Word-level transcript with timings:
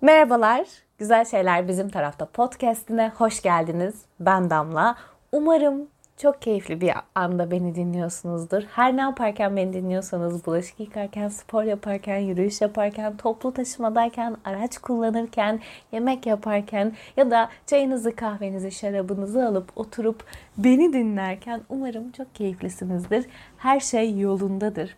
Merhabalar, 0.00 0.66
Güzel 0.98 1.24
Şeyler 1.24 1.68
Bizim 1.68 1.88
Tarafta 1.88 2.26
podcastine 2.26 3.12
hoş 3.18 3.42
geldiniz. 3.42 3.94
Ben 4.20 4.50
Damla. 4.50 4.96
Umarım 5.32 5.88
çok 6.16 6.42
keyifli 6.42 6.80
bir 6.80 6.92
anda 7.14 7.50
beni 7.50 7.74
dinliyorsunuzdur. 7.74 8.62
Her 8.62 8.96
ne 8.96 9.00
yaparken 9.00 9.56
beni 9.56 9.72
dinliyorsanız, 9.72 10.46
bulaşık 10.46 10.80
yıkarken, 10.80 11.28
spor 11.28 11.62
yaparken, 11.62 12.18
yürüyüş 12.18 12.60
yaparken, 12.60 13.16
toplu 13.16 13.54
taşımadayken, 13.54 14.36
araç 14.44 14.78
kullanırken, 14.78 15.60
yemek 15.92 16.26
yaparken 16.26 16.92
ya 17.16 17.30
da 17.30 17.48
çayınızı, 17.66 18.16
kahvenizi, 18.16 18.70
şarabınızı 18.70 19.46
alıp 19.46 19.70
oturup 19.76 20.24
beni 20.58 20.92
dinlerken 20.92 21.60
umarım 21.68 22.12
çok 22.12 22.34
keyiflisinizdir. 22.34 23.26
Her 23.58 23.80
şey 23.80 24.18
yolundadır. 24.18 24.96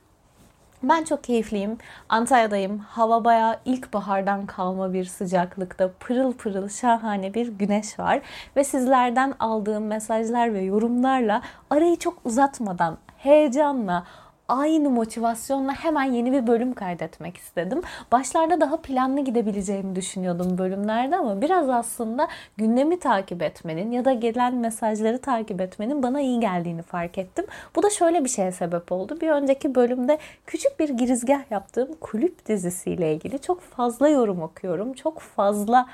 Ben 0.83 1.05
çok 1.05 1.25
keyifliyim. 1.25 1.79
Antalya'dayım. 2.09 2.79
Hava 2.79 3.25
bayağı 3.25 3.57
ilkbahardan 3.65 4.47
kalma 4.47 4.93
bir 4.93 5.05
sıcaklıkta. 5.05 5.91
Pırıl 6.01 6.33
pırıl 6.33 6.69
şahane 6.69 7.35
bir 7.35 7.49
güneş 7.49 7.99
var. 7.99 8.21
Ve 8.57 8.65
sizlerden 8.65 9.35
aldığım 9.41 9.87
mesajlar 9.87 10.55
ve 10.55 10.61
yorumlarla 10.61 11.43
arayı 11.71 11.97
çok 11.97 12.19
uzatmadan, 12.25 12.99
heyecanla, 13.19 14.05
aynı 14.49 14.91
motivasyonla 14.91 15.73
hemen 15.73 16.05
yeni 16.05 16.33
bir 16.33 16.47
bölüm 16.47 16.75
kaydetmek 16.75 17.37
istedim. 17.37 17.81
Başlarda 18.13 18.61
daha 18.61 18.77
planlı 18.77 19.21
gidebileceğimi 19.21 19.97
düşünüyordum 19.97 20.59
bölümlerde 20.59 21.17
ama 21.17 21.41
biraz 21.41 21.69
aslında 21.69 22.29
gündemi 22.57 22.99
takip 22.99 23.43
etmenin 23.43 23.93
ya 23.93 24.05
da 24.05 24.13
gelen 24.13 24.55
mesajları 24.55 25.21
takip 25.21 25.61
etmenin 25.61 26.03
bana 26.03 26.21
iyi 26.21 26.41
geldiğini 26.41 26.83
fark 26.83 27.19
ettim. 27.19 27.47
Bu 27.77 27.83
da 27.83 27.91
şöyle 27.91 28.25
bir 28.25 28.29
şeye 28.29 28.53
sebep 28.53 28.93
oldu. 28.93 29.21
Bir 29.21 29.29
önceki 29.29 29.75
bölümde 29.75 30.19
küçük 30.47 30.81
bir 30.81 30.89
girizgah 30.89 31.51
yaptığım 31.51 31.89
kulüp 32.01 32.47
dizisiyle 32.47 33.15
ilgili 33.15 33.39
çok 33.39 33.61
fazla 33.61 34.09
yorum 34.09 34.43
okuyorum. 34.43 34.93
Çok 34.93 35.21
fazla 35.21 35.87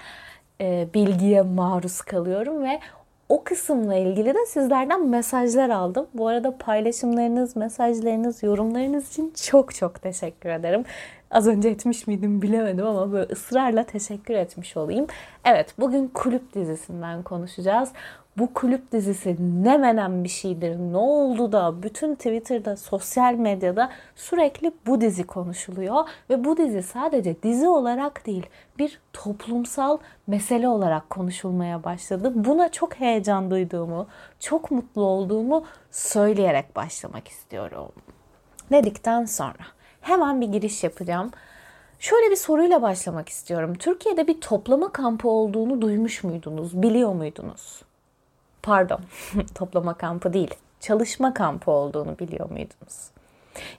e, 0.60 0.88
bilgiye 0.94 1.42
maruz 1.42 2.00
kalıyorum 2.00 2.62
ve 2.62 2.80
o 3.28 3.44
kısımla 3.44 3.94
ilgili 3.94 4.34
de 4.34 4.46
sizlerden 4.46 5.08
mesajlar 5.08 5.70
aldım. 5.70 6.06
Bu 6.14 6.28
arada 6.28 6.58
paylaşımlarınız, 6.58 7.56
mesajlarınız, 7.56 8.42
yorumlarınız 8.42 9.08
için 9.08 9.32
çok 9.42 9.74
çok 9.74 10.02
teşekkür 10.02 10.48
ederim. 10.48 10.84
Az 11.30 11.46
önce 11.46 11.68
etmiş 11.68 12.06
miydim 12.06 12.42
bilemedim 12.42 12.86
ama 12.86 13.12
böyle 13.12 13.32
ısrarla 13.32 13.84
teşekkür 13.84 14.34
etmiş 14.34 14.76
olayım. 14.76 15.06
Evet 15.44 15.74
bugün 15.78 16.08
kulüp 16.08 16.54
dizisinden 16.54 17.22
konuşacağız 17.22 17.92
bu 18.38 18.54
kulüp 18.54 18.92
dizisi 18.92 19.36
ne 19.64 19.76
menen 19.76 20.24
bir 20.24 20.28
şeydir, 20.28 20.78
ne 20.78 20.96
oldu 20.96 21.52
da 21.52 21.82
bütün 21.82 22.14
Twitter'da, 22.14 22.76
sosyal 22.76 23.34
medyada 23.34 23.90
sürekli 24.16 24.72
bu 24.86 25.00
dizi 25.00 25.24
konuşuluyor. 25.26 26.08
Ve 26.30 26.44
bu 26.44 26.56
dizi 26.56 26.82
sadece 26.82 27.42
dizi 27.42 27.68
olarak 27.68 28.26
değil, 28.26 28.46
bir 28.78 29.00
toplumsal 29.12 29.98
mesele 30.26 30.68
olarak 30.68 31.10
konuşulmaya 31.10 31.84
başladı. 31.84 32.32
Buna 32.34 32.68
çok 32.68 32.94
heyecan 32.94 33.50
duyduğumu, 33.50 34.06
çok 34.40 34.70
mutlu 34.70 35.02
olduğumu 35.02 35.64
söyleyerek 35.90 36.76
başlamak 36.76 37.28
istiyorum. 37.28 37.92
Dedikten 38.72 39.24
sonra 39.24 39.64
hemen 40.00 40.40
bir 40.40 40.48
giriş 40.48 40.84
yapacağım. 40.84 41.30
Şöyle 41.98 42.30
bir 42.30 42.36
soruyla 42.36 42.82
başlamak 42.82 43.28
istiyorum. 43.28 43.74
Türkiye'de 43.74 44.26
bir 44.26 44.40
toplama 44.40 44.92
kampı 44.92 45.28
olduğunu 45.28 45.82
duymuş 45.82 46.24
muydunuz? 46.24 46.82
Biliyor 46.82 47.12
muydunuz? 47.12 47.82
Pardon 48.64 49.00
toplama 49.54 49.94
kampı 49.94 50.32
değil 50.32 50.54
çalışma 50.80 51.34
kampı 51.34 51.70
olduğunu 51.70 52.18
biliyor 52.18 52.50
muydunuz? 52.50 53.10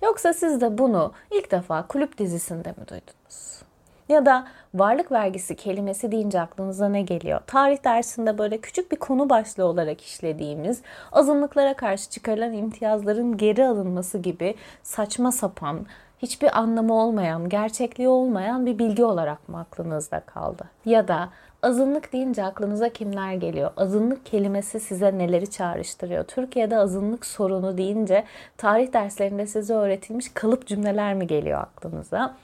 Yoksa 0.04 0.34
siz 0.34 0.62
de 0.62 0.78
bunu 0.78 1.12
ilk 1.32 1.52
defa 1.52 1.88
kulüp 1.88 2.18
dizisinde 2.18 2.70
mi 2.70 2.88
duydunuz? 2.88 3.62
Ya 4.10 4.26
da 4.26 4.48
varlık 4.74 5.12
vergisi 5.12 5.56
kelimesi 5.56 6.12
deyince 6.12 6.42
aklınıza 6.42 6.90
ne 6.90 7.02
geliyor? 7.02 7.42
Tarih 7.48 7.84
dersinde 7.84 8.38
böyle 8.38 8.58
küçük 8.58 8.92
bir 8.92 8.98
konu 8.98 9.30
başlığı 9.30 9.66
olarak 9.66 10.02
işlediğimiz 10.02 10.82
azınlıklara 11.12 11.74
karşı 11.74 12.10
çıkarılan 12.10 12.54
imtiyazların 12.54 13.38
geri 13.38 13.66
alınması 13.66 14.18
gibi 14.18 14.56
saçma 14.84 15.32
sapan, 15.32 15.86
hiçbir 16.20 16.60
anlamı 16.60 16.94
olmayan, 16.94 17.50
gerçekliği 17.50 18.10
olmayan 18.10 18.66
bir 18.66 18.80
bilgi 18.80 19.06
olarak 19.06 19.50
mı 19.50 19.60
aklınızda 19.60 20.20
kaldı? 20.20 20.64
Ya 20.86 21.08
da 21.08 21.30
Azınlık 21.66 22.14
deyince 22.14 22.44
aklınıza 22.44 22.90
kimler 22.90 23.34
geliyor? 23.34 23.72
Azınlık 23.78 24.26
kelimesi 24.26 24.80
size 24.80 25.18
neleri 25.18 25.50
çağrıştırıyor? 25.50 26.24
Türkiye'de 26.24 26.78
azınlık 26.78 27.26
sorunu 27.26 27.78
deyince 27.78 28.24
tarih 28.58 28.94
derslerinde 28.94 29.48
size 29.48 29.74
öğretilmiş 29.74 30.30
kalıp 30.34 30.68
cümleler 30.68 31.14
mi 31.14 31.28
geliyor 31.28 31.60
aklınıza? 31.60 32.36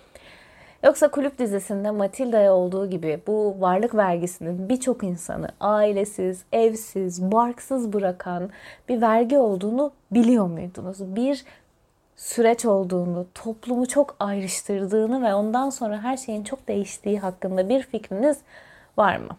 Yoksa 0.84 1.12
kulüp 1.12 1.40
dizisinde 1.40 1.92
Matilda'ya 1.92 2.54
olduğu 2.54 2.90
gibi 2.90 3.22
bu 3.28 3.56
varlık 3.60 3.96
vergisinin 3.96 4.70
birçok 4.70 5.04
insanı 5.04 5.48
ailesiz, 5.60 6.44
evsiz, 6.52 7.32
barksız 7.32 7.94
bırakan 7.94 8.50
bir 8.90 9.02
vergi 9.02 9.38
olduğunu 9.38 9.92
biliyor 10.12 10.48
muydunuz? 10.48 11.16
Bir 11.16 11.46
süreç 12.16 12.66
olduğunu, 12.66 13.26
toplumu 13.36 13.88
çok 13.88 14.16
ayrıştırdığını 14.20 15.24
ve 15.24 15.34
ondan 15.34 15.70
sonra 15.70 16.04
her 16.04 16.18
şeyin 16.18 16.44
çok 16.44 16.68
değiştiği 16.68 17.20
hakkında 17.20 17.70
bir 17.70 17.84
fikriniz 17.84 18.38
var 18.98 19.18
mı? 19.18 19.38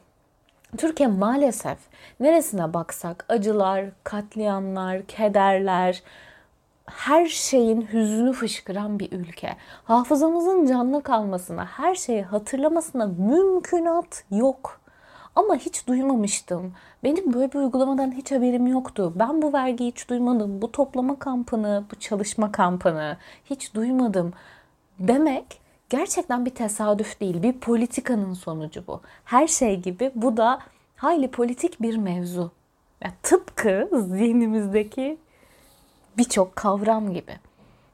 Türkiye 0.77 1.09
maalesef 1.09 1.79
neresine 2.21 2.75
baksak 2.75 3.25
acılar, 3.29 3.85
katliamlar, 4.05 5.07
kederler, 5.07 6.03
her 6.87 7.27
şeyin 7.27 7.89
hüznü 7.93 8.33
fışkıran 8.33 8.99
bir 8.99 9.13
ülke. 9.13 9.57
Hafızamızın 9.85 10.67
canlı 10.67 11.03
kalmasına, 11.03 11.67
her 11.67 11.95
şeyi 11.95 12.23
hatırlamasına 12.23 13.07
mümkünat 13.07 14.25
yok. 14.31 14.81
Ama 15.37 15.57
hiç 15.57 15.87
duymamıştım. 15.87 16.75
Benim 17.05 17.33
böyle 17.33 17.53
bir 17.53 17.59
uygulamadan 17.59 18.13
hiç 18.13 18.33
haberim 18.33 18.67
yoktu. 18.67 19.13
Ben 19.17 19.43
bu 19.43 19.53
vergiyi 19.53 19.91
hiç 19.91 20.09
duymadım. 20.09 20.63
Bu 20.63 20.73
toplama 20.73 21.19
kampını, 21.19 21.85
bu 21.91 22.01
çalışma 22.01 22.53
kampını 22.53 23.17
hiç 23.45 23.75
duymadım. 23.75 24.33
Demek 24.99 25.62
gerçekten 25.93 26.47
bir 26.47 26.51
tesadüf 26.51 27.21
değil, 27.21 27.43
bir 27.43 27.53
politikanın 27.53 28.35
sonucu 28.35 28.85
bu. 28.87 29.01
Her 29.25 29.47
şey 29.47 29.81
gibi 29.81 30.11
bu 30.15 30.37
da 30.37 30.59
hayli 30.97 31.31
politik 31.31 31.83
bir 31.83 31.97
mevzu. 31.97 32.51
Yani 33.05 33.15
tıpkı 33.23 33.89
zihnimizdeki 33.93 35.19
birçok 36.19 36.57
kavram 36.57 37.15
gibi. 37.15 37.33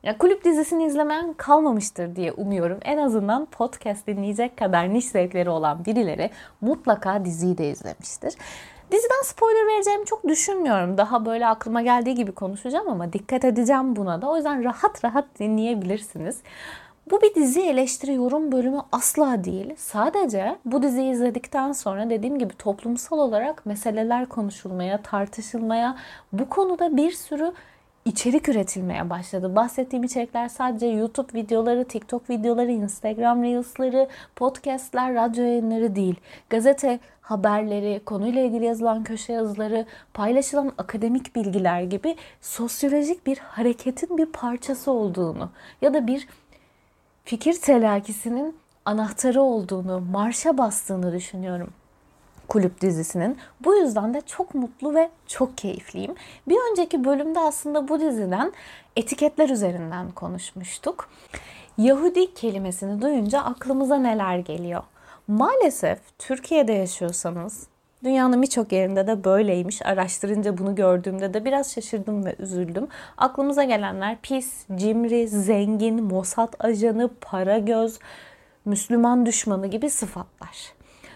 Ya 0.03 0.19
kulüp 0.19 0.45
dizisini 0.45 0.85
izlemeyen 0.85 1.33
kalmamıştır 1.33 2.17
diye 2.17 2.33
umuyorum. 2.33 2.79
En 2.83 2.99
azından 2.99 3.47
podcast 3.47 4.07
dinleyecek 4.07 4.57
kadar 4.57 4.95
niş 4.95 5.05
zevkleri 5.05 5.51
olan 5.51 5.85
birileri 5.85 6.31
mutlaka 6.61 7.25
diziyi 7.25 7.59
de 7.59 7.71
izlemiştir. 7.71 8.35
Diziden 8.93 9.23
spoiler 9.25 9.67
vereceğimi 9.67 10.05
çok 10.07 10.29
düşünmüyorum. 10.29 10.99
Daha 10.99 11.27
böyle 11.27 11.47
aklıma 11.47 11.83
geldiği 11.83 12.15
gibi 12.15 12.33
konuşacağım 12.33 12.89
ama 12.89 13.13
dikkat 13.13 13.45
edeceğim 13.45 13.97
buna 13.97 14.23
da. 14.23 14.31
O 14.31 14.37
yüzden 14.37 14.65
rahat 14.65 15.05
rahat 15.05 15.25
dinleyebilirsiniz. 15.39 16.43
Bu 17.11 17.21
bir 17.23 17.35
dizi 17.35 17.61
eleştiri 17.61 18.15
yorum 18.15 18.53
bölümü 18.53 18.81
asla 18.93 19.45
değil. 19.45 19.75
Sadece 19.77 20.57
bu 20.65 20.83
diziyi 20.83 21.13
izledikten 21.13 21.73
sonra 21.73 22.11
dediğim 22.11 22.39
gibi 22.39 22.55
toplumsal 22.55 23.19
olarak 23.19 23.67
meseleler 23.67 24.27
konuşulmaya, 24.27 25.03
tartışılmaya, 25.03 25.97
bu 26.33 26.49
konuda 26.49 26.97
bir 26.97 27.13
sürü 27.13 27.53
içerik 28.05 28.49
üretilmeye 28.49 29.11
başladı. 29.11 29.57
Bahsettiğim 29.57 30.05
içerikler 30.05 30.49
sadece 30.49 30.87
YouTube 30.87 31.39
videoları, 31.39 31.85
TikTok 31.85 32.31
videoları, 32.31 32.71
Instagram 32.73 33.43
Reels'ları, 33.43 34.09
podcast'ler, 34.37 35.15
radyo 35.15 35.45
yayınları 35.45 35.97
değil. 35.97 36.17
Gazete 36.51 37.01
haberleri, 37.21 38.01
konuyla 38.05 38.43
ilgili 38.43 38.65
yazılan 38.65 39.05
köşe 39.05 39.33
yazıları, 39.33 39.87
paylaşılan 40.15 40.73
akademik 40.79 41.37
bilgiler 41.37 41.83
gibi 41.83 42.17
sosyolojik 42.41 43.27
bir 43.27 43.39
hareketin 43.39 44.19
bir 44.19 44.27
parçası 44.27 44.91
olduğunu 44.91 45.51
ya 45.83 45.95
da 45.95 46.07
bir 46.07 46.29
fikir 47.29 47.61
telakisinin 47.61 48.57
anahtarı 48.85 49.43
olduğunu, 49.43 50.01
marşa 50.01 50.59
bastığını 50.59 51.13
düşünüyorum 51.13 51.71
kulüp 52.49 52.81
dizisinin. 52.81 53.39
Bu 53.65 53.77
yüzden 53.77 54.15
de 54.15 54.21
çok 54.21 54.55
mutlu 54.55 54.95
ve 54.95 55.11
çok 55.27 55.59
keyifliyim. 55.59 56.15
Bir 56.49 56.57
önceki 56.71 57.05
bölümde 57.05 57.41
aslında 57.41 57.89
bu 57.89 58.01
diziden 58.01 58.53
etiketler 58.97 59.49
üzerinden 59.49 60.11
konuşmuştuk. 60.11 61.09
Yahudi 61.79 62.35
kelimesini 62.35 63.03
duyunca 63.03 63.41
aklımıza 63.41 63.97
neler 63.97 64.39
geliyor? 64.39 64.83
Maalesef 65.29 65.99
Türkiye'de 66.19 66.73
yaşıyorsanız 66.73 67.67
Dünyanın 68.05 68.43
birçok 68.43 68.73
yerinde 68.73 69.07
de 69.07 69.25
böyleymiş. 69.25 69.87
Araştırınca 69.87 70.59
bunu 70.59 70.75
gördüğümde 70.75 71.35
de 71.35 71.45
biraz 71.45 71.73
şaşırdım 71.73 72.25
ve 72.25 72.37
üzüldüm. 72.39 72.89
Aklımıza 73.17 73.65
gelenler 73.65 74.17
pis, 74.23 74.67
cimri, 74.77 75.29
zengin, 75.29 76.03
Mossad 76.03 76.53
ajanı, 76.59 77.11
para 77.21 77.59
göz, 77.59 77.99
Müslüman 78.65 79.27
düşmanı 79.27 79.67
gibi 79.67 79.91
sıfatlar. 79.91 80.73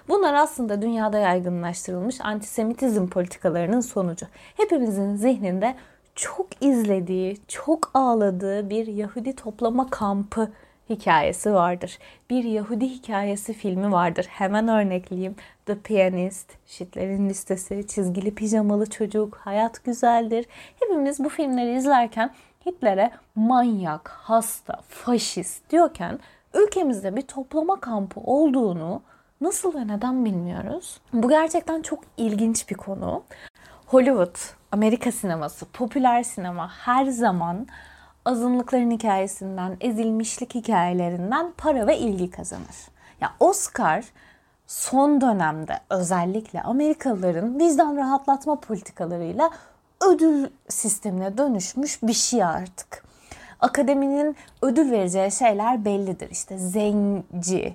Bunlar 0.08 0.34
aslında 0.34 0.82
dünyada 0.82 1.18
yaygınlaştırılmış 1.18 2.20
antisemitizm 2.20 3.06
politikalarının 3.06 3.80
sonucu. 3.80 4.26
Hepimizin 4.56 5.16
zihninde 5.16 5.74
çok 6.14 6.46
izlediği, 6.60 7.36
çok 7.48 7.90
ağladığı 7.94 8.70
bir 8.70 8.86
Yahudi 8.86 9.36
toplama 9.36 9.90
kampı 9.90 10.52
hikayesi 10.96 11.54
vardır. 11.54 11.98
Bir 12.30 12.44
Yahudi 12.44 12.88
hikayesi 12.88 13.52
filmi 13.52 13.92
vardır. 13.92 14.26
Hemen 14.30 14.68
örnekleyeyim. 14.68 15.36
The 15.66 15.78
Pianist, 15.78 16.52
Şitlerin 16.66 17.28
Listesi, 17.28 17.86
Çizgili 17.86 18.34
Pijamalı 18.34 18.90
Çocuk, 18.90 19.36
Hayat 19.36 19.84
Güzeldir. 19.84 20.46
Hepimiz 20.80 21.24
bu 21.24 21.28
filmleri 21.28 21.76
izlerken 21.76 22.30
Hitler'e 22.66 23.10
manyak, 23.34 24.08
hasta, 24.08 24.80
faşist 24.88 25.70
diyorken 25.70 26.18
ülkemizde 26.54 27.16
bir 27.16 27.22
toplama 27.22 27.80
kampı 27.80 28.20
olduğunu 28.20 29.02
nasıl 29.40 29.74
ve 29.74 29.88
neden 29.88 30.24
bilmiyoruz. 30.24 31.00
Bu 31.12 31.28
gerçekten 31.28 31.82
çok 31.82 32.04
ilginç 32.16 32.70
bir 32.70 32.74
konu. 32.74 33.22
Hollywood, 33.86 34.36
Amerika 34.72 35.12
sineması, 35.12 35.66
popüler 35.66 36.22
sinema 36.22 36.70
her 36.70 37.04
zaman 37.04 37.66
azınlıkların 38.24 38.90
hikayesinden, 38.90 39.76
ezilmişlik 39.80 40.54
hikayelerinden 40.54 41.52
para 41.56 41.86
ve 41.86 41.98
ilgi 41.98 42.30
kazanır. 42.30 42.88
Ya 43.20 43.32
Oscar 43.40 44.04
son 44.66 45.20
dönemde 45.20 45.80
özellikle 45.90 46.62
Amerikalıların 46.62 47.58
vicdan 47.58 47.96
rahatlatma 47.96 48.60
politikalarıyla 48.60 49.50
ödül 50.08 50.46
sistemine 50.68 51.38
dönüşmüş 51.38 52.02
bir 52.02 52.12
şey 52.12 52.44
artık. 52.44 53.04
Akademinin 53.60 54.36
ödül 54.62 54.90
vereceği 54.90 55.32
şeyler 55.32 55.84
bellidir. 55.84 56.30
İşte 56.30 56.58
zenci, 56.58 57.74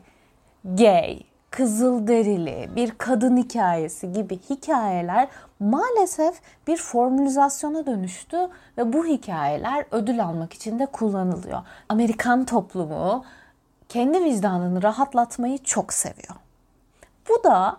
gay, 0.64 1.20
kızılderili, 1.52 2.70
bir 2.76 2.92
kadın 2.92 3.38
hikayesi 3.38 4.12
gibi 4.12 4.40
hikayeler 4.50 5.28
maalesef 5.60 6.42
bir 6.68 6.78
formülizasyona 6.78 7.86
dönüştü 7.86 8.38
ve 8.78 8.94
bu 8.94 9.06
hikayeler 9.06 9.86
ödül 9.92 10.24
almak 10.24 10.54
için 10.54 10.80
de 10.80 10.86
kullanılıyor. 10.86 11.62
Amerikan 11.90 12.46
toplumu 12.46 13.26
kendi 13.90 14.24
vicdanını 14.24 14.84
rahatlatmayı 14.84 15.58
çok 15.58 15.94
seviyor. 15.94 16.36
Bu 17.30 17.44
da 17.44 17.78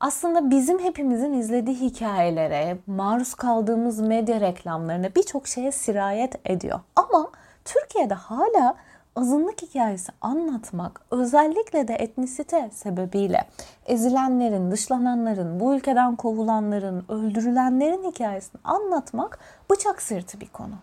aslında 0.00 0.50
bizim 0.50 0.78
hepimizin 0.78 1.32
izlediği 1.32 1.80
hikayelere, 1.80 2.78
maruz 2.86 3.34
kaldığımız 3.34 4.00
medya 4.00 4.40
reklamlarına 4.40 5.14
birçok 5.14 5.46
şeye 5.46 5.72
sirayet 5.72 6.50
ediyor. 6.50 6.80
Ama 6.96 7.30
Türkiye'de 7.64 8.14
hala 8.14 8.76
azınlık 9.16 9.62
hikayesi 9.62 10.12
anlatmak 10.20 11.00
özellikle 11.10 11.88
de 11.88 11.94
etnisite 11.94 12.70
sebebiyle 12.72 13.46
ezilenlerin, 13.86 14.70
dışlananların, 14.70 15.60
bu 15.60 15.74
ülkeden 15.74 16.16
kovulanların, 16.16 17.04
öldürülenlerin 17.08 18.10
hikayesini 18.10 18.60
anlatmak 18.64 19.38
bıçak 19.70 20.02
sırtı 20.02 20.40
bir 20.40 20.48
konu. 20.48 20.74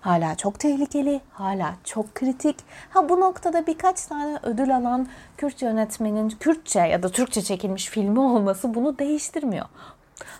Hala 0.00 0.34
çok 0.34 0.58
tehlikeli, 0.58 1.20
hala 1.32 1.74
çok 1.84 2.14
kritik. 2.14 2.56
Ha 2.90 3.08
bu 3.08 3.20
noktada 3.20 3.66
birkaç 3.66 4.06
tane 4.06 4.38
ödül 4.42 4.76
alan 4.76 5.06
Kürt 5.36 5.62
yönetmenin 5.62 6.28
Kürtçe 6.28 6.80
ya 6.80 7.02
da 7.02 7.08
Türkçe 7.08 7.42
çekilmiş 7.42 7.88
filmi 7.88 8.20
olması 8.20 8.74
bunu 8.74 8.98
değiştirmiyor. 8.98 9.66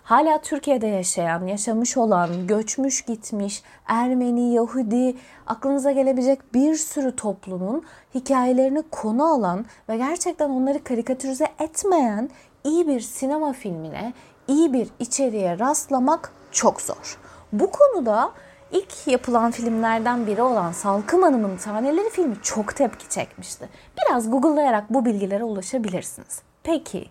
Hala 0.03 0.41
Türkiye'de 0.41 0.87
yaşayan, 0.87 1.47
yaşamış 1.47 1.97
olan, 1.97 2.47
göçmüş 2.47 3.03
gitmiş, 3.03 3.62
Ermeni, 3.87 4.55
Yahudi, 4.55 5.17
aklınıza 5.47 5.93
gelebilecek 5.93 6.55
bir 6.55 6.75
sürü 6.75 7.17
toplumun 7.17 7.85
hikayelerini 8.15 8.82
konu 8.91 9.25
alan 9.25 9.65
ve 9.88 9.97
gerçekten 9.97 10.50
onları 10.50 10.85
karikatürize 10.85 11.47
etmeyen 11.59 12.31
iyi 12.65 12.88
bir 12.88 13.00
sinema 13.00 13.53
filmine, 13.53 14.12
iyi 14.49 14.73
bir 14.73 14.88
içeriğe 14.99 15.59
rastlamak 15.59 16.33
çok 16.50 16.81
zor. 16.81 17.19
Bu 17.53 17.71
konuda 17.71 18.33
ilk 18.73 19.06
yapılan 19.06 19.50
filmlerden 19.50 20.26
biri 20.26 20.43
olan 20.43 20.73
Salkım 20.73 21.23
Hanım'ın 21.23 21.56
Taneleri 21.56 22.11
filmi 22.11 22.37
çok 22.43 22.76
tepki 22.76 23.09
çekmişti. 23.09 23.69
Biraz 23.99 24.31
google'layarak 24.31 24.91
bu 24.91 25.05
bilgilere 25.05 25.44
ulaşabilirsiniz. 25.44 26.43
Peki 26.62 27.06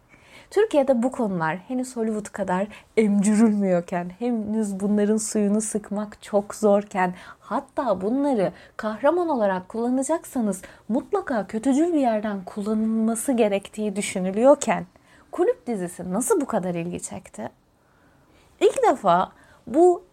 Türkiye'de 0.52 1.04
bu 1.04 1.12
konular 1.12 1.58
henüz 1.58 1.96
Hollywood 1.96 2.32
kadar 2.32 2.68
emcürülmüyorken, 2.98 4.12
henüz 4.20 4.80
bunların 4.80 5.18
suyunu 5.18 5.62
sıkmak 5.62 6.22
çok 6.22 6.56
zorken, 6.56 7.14
hatta 7.40 8.02
bunları 8.02 8.52
kahraman 8.78 9.30
olarak 9.30 9.70
kullanacaksanız 9.70 10.62
mutlaka 10.88 11.48
kötücül 11.48 11.94
bir 11.94 12.00
yerden 12.00 12.44
kullanılması 12.46 13.32
gerektiği 13.32 13.96
düşünülüyorken, 13.96 14.86
kulüp 15.32 15.68
dizisi 15.68 16.14
nasıl 16.14 16.42
bu 16.42 16.46
kadar 16.46 16.76
ilgi 16.76 17.00
çekti? 17.00 17.50
İlk 18.60 18.84
defa 18.92 19.32
bu 19.68 20.04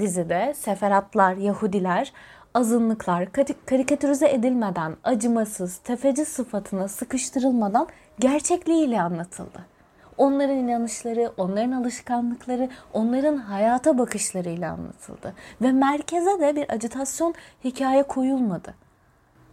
dizide 0.00 0.54
seferatlar, 0.56 1.34
Yahudiler, 1.34 2.12
azınlıklar 2.54 3.28
karikatürize 3.66 4.28
edilmeden, 4.28 4.96
acımasız, 5.04 5.76
tefeci 5.76 6.24
sıfatına 6.24 6.88
sıkıştırılmadan 6.88 7.86
gerçekliğiyle 8.18 9.02
anlatıldı 9.02 9.73
onların 10.18 10.56
inanışları, 10.56 11.32
onların 11.36 11.72
alışkanlıkları, 11.72 12.70
onların 12.92 13.36
hayata 13.36 13.98
bakışlarıyla 13.98 14.72
anlatıldı. 14.72 15.34
Ve 15.62 15.72
merkeze 15.72 16.40
de 16.40 16.56
bir 16.56 16.72
acitasyon 16.72 17.34
hikaye 17.64 18.02
koyulmadı. 18.02 18.74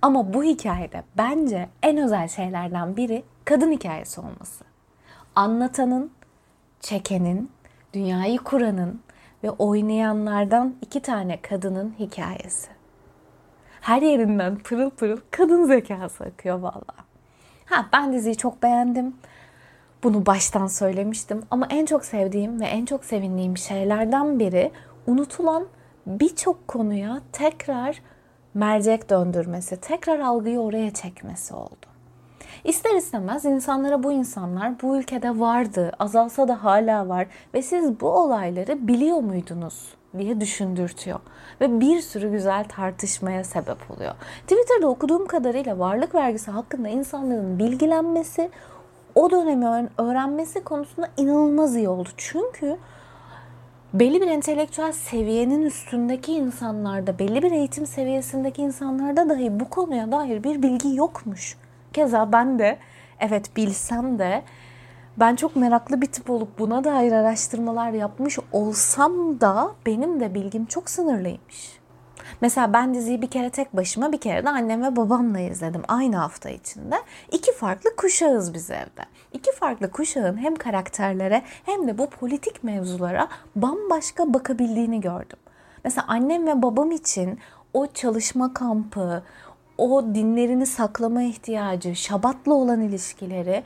Ama 0.01 0.33
bu 0.33 0.43
hikayede 0.43 1.03
bence 1.17 1.69
en 1.83 1.97
özel 1.97 2.27
şeylerden 2.27 2.97
biri 2.97 3.23
kadın 3.45 3.71
hikayesi 3.71 4.21
olması. 4.21 4.63
Anlatanın, 5.35 6.11
çekenin, 6.79 7.51
dünyayı 7.93 8.37
kuranın 8.37 9.01
ve 9.43 9.49
oynayanlardan 9.49 10.75
iki 10.81 10.99
tane 10.99 11.41
kadının 11.41 11.95
hikayesi. 11.99 12.69
Her 13.81 14.01
yerinden 14.01 14.55
pırıl 14.57 14.89
pırıl 14.89 15.17
kadın 15.31 15.65
zekası 15.65 16.23
akıyor 16.23 16.59
valla. 16.59 16.95
Ha 17.65 17.85
ben 17.93 18.13
diziyi 18.13 18.37
çok 18.37 18.63
beğendim. 18.63 19.15
Bunu 20.03 20.25
baştan 20.25 20.68
söylemiştim 20.68 21.44
ama 21.51 21.68
en 21.69 21.86
çok 21.86 22.06
sevdiğim 22.06 22.62
ve 22.62 22.65
en 22.65 22.86
çok 22.86 23.06
sevindiğim 23.06 23.57
şeylerden 23.57 24.39
biri 24.39 24.71
unutulan 25.07 25.65
birçok 26.07 26.68
konuya 26.68 27.21
tekrar 27.31 28.01
mercek 28.53 29.09
döndürmesi, 29.09 29.77
tekrar 29.77 30.19
algıyı 30.19 30.59
oraya 30.59 30.94
çekmesi 30.94 31.53
oldu. 31.53 31.86
İster 32.63 32.95
istemez 32.95 33.45
insanlara 33.45 34.03
bu 34.03 34.12
insanlar 34.12 34.81
bu 34.81 34.98
ülkede 34.98 35.39
vardı, 35.39 35.92
azalsa 36.00 36.48
da 36.48 36.63
hala 36.63 37.09
var 37.09 37.27
ve 37.53 37.62
siz 37.62 38.00
bu 38.00 38.09
olayları 38.09 38.88
biliyor 38.88 39.18
muydunuz 39.18 39.94
diye 40.18 40.42
düşündürtüyor. 40.42 41.19
Ve 41.62 41.80
bir 41.80 42.01
sürü 42.01 42.31
güzel 42.31 42.65
tartışmaya 42.69 43.44
sebep 43.44 43.92
oluyor. 43.92 44.13
Twitter'da 44.42 44.88
okuduğum 44.88 45.27
kadarıyla 45.27 45.80
varlık 45.80 46.15
vergisi 46.15 46.51
hakkında 46.51 46.89
insanların 46.89 47.59
bilgilenmesi, 47.59 48.50
o 49.15 49.32
dönemi 49.32 49.89
öğrenmesi 49.98 50.63
konusunda 50.63 51.10
inanılmaz 51.18 51.75
iyi 51.75 51.89
oldu. 51.89 52.10
Çünkü 52.18 52.77
belli 53.94 54.22
bir 54.22 54.27
entelektüel 54.27 54.91
seviyenin 54.91 55.62
üstündeki 55.62 56.34
insanlarda, 56.34 57.20
belli 57.20 57.44
bir 57.44 57.51
eğitim 57.51 57.86
seviyesindeki 57.86 58.62
insanlarda 58.62 59.30
dahi 59.30 59.60
bu 59.60 59.70
konuya 59.70 60.12
dair 60.12 60.44
bir 60.44 60.63
bilgi 60.63 60.96
yokmuş. 60.96 61.58
Keza 61.94 62.32
ben 62.32 62.60
de 62.60 62.77
evet 63.20 63.58
bilsem 63.58 64.20
de 64.20 64.44
ben 65.18 65.36
çok 65.36 65.56
meraklı 65.56 66.01
bir 66.01 66.08
tip 66.08 66.30
olup 66.30 66.60
buna 66.60 66.84
dair 66.84 67.12
araştırmalar 67.12 67.91
yapmış 67.91 68.39
olsam 68.51 69.41
da 69.41 69.72
benim 69.86 70.20
de 70.20 70.34
bilgim 70.34 70.65
çok 70.65 70.89
sınırlıymış. 70.89 71.80
Mesela 72.41 72.73
ben 72.73 72.93
diziyi 72.93 73.21
bir 73.21 73.29
kere 73.29 73.50
tek 73.50 73.75
başıma 73.75 74.11
bir 74.11 74.19
kere 74.19 74.45
de 74.45 74.50
annem 74.50 74.83
ve 74.83 74.95
babamla 74.95 75.39
izledim 75.39 75.81
aynı 75.88 76.15
hafta 76.15 76.50
içinde. 76.50 76.95
İki 77.31 77.51
farklı 77.53 77.95
kuşağız 77.95 78.53
biz 78.53 78.71
evde. 78.71 79.05
İki 79.33 79.51
farklı 79.51 79.91
kuşağın 79.91 80.38
hem 80.38 80.55
karakterlere 80.55 81.41
hem 81.65 81.88
de 81.88 81.97
bu 81.97 82.09
politik 82.09 82.63
mevzulara 82.63 83.27
bambaşka 83.55 84.33
bakabildiğini 84.33 85.01
gördüm. 85.01 85.38
Mesela 85.83 86.05
annem 86.07 86.47
ve 86.47 86.61
babam 86.61 86.91
için 86.91 87.39
o 87.73 87.88
çalışma 87.88 88.53
kampı, 88.53 89.23
o 89.77 90.03
dinlerini 90.15 90.65
saklama 90.65 91.23
ihtiyacı, 91.23 91.95
şabatla 91.95 92.53
olan 92.53 92.81
ilişkileri 92.81 93.63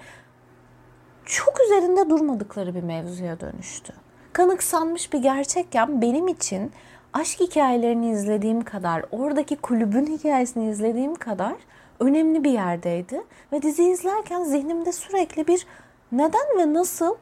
çok 1.26 1.62
üzerinde 1.66 2.10
durmadıkları 2.10 2.76
bir 2.76 2.84
mevzuya 2.84 3.40
dönüştü. 3.40 3.94
Kanıksanmış 4.34 5.14
bir 5.14 5.20
gerçekken 5.20 6.02
benim 6.02 6.28
için 6.28 6.72
aşk 7.16 7.40
hikayelerini 7.40 8.12
izlediğim 8.12 8.64
kadar, 8.64 9.06
oradaki 9.12 9.56
kulübün 9.56 10.06
hikayesini 10.06 10.70
izlediğim 10.70 11.16
kadar 11.16 11.56
önemli 12.00 12.44
bir 12.44 12.52
yerdeydi. 12.52 13.24
Ve 13.52 13.62
dizi 13.62 13.84
izlerken 13.84 14.44
zihnimde 14.44 14.92
sürekli 14.92 15.48
bir 15.48 15.68
neden 16.12 16.58
ve 16.58 16.74
nasıl, 16.74 17.16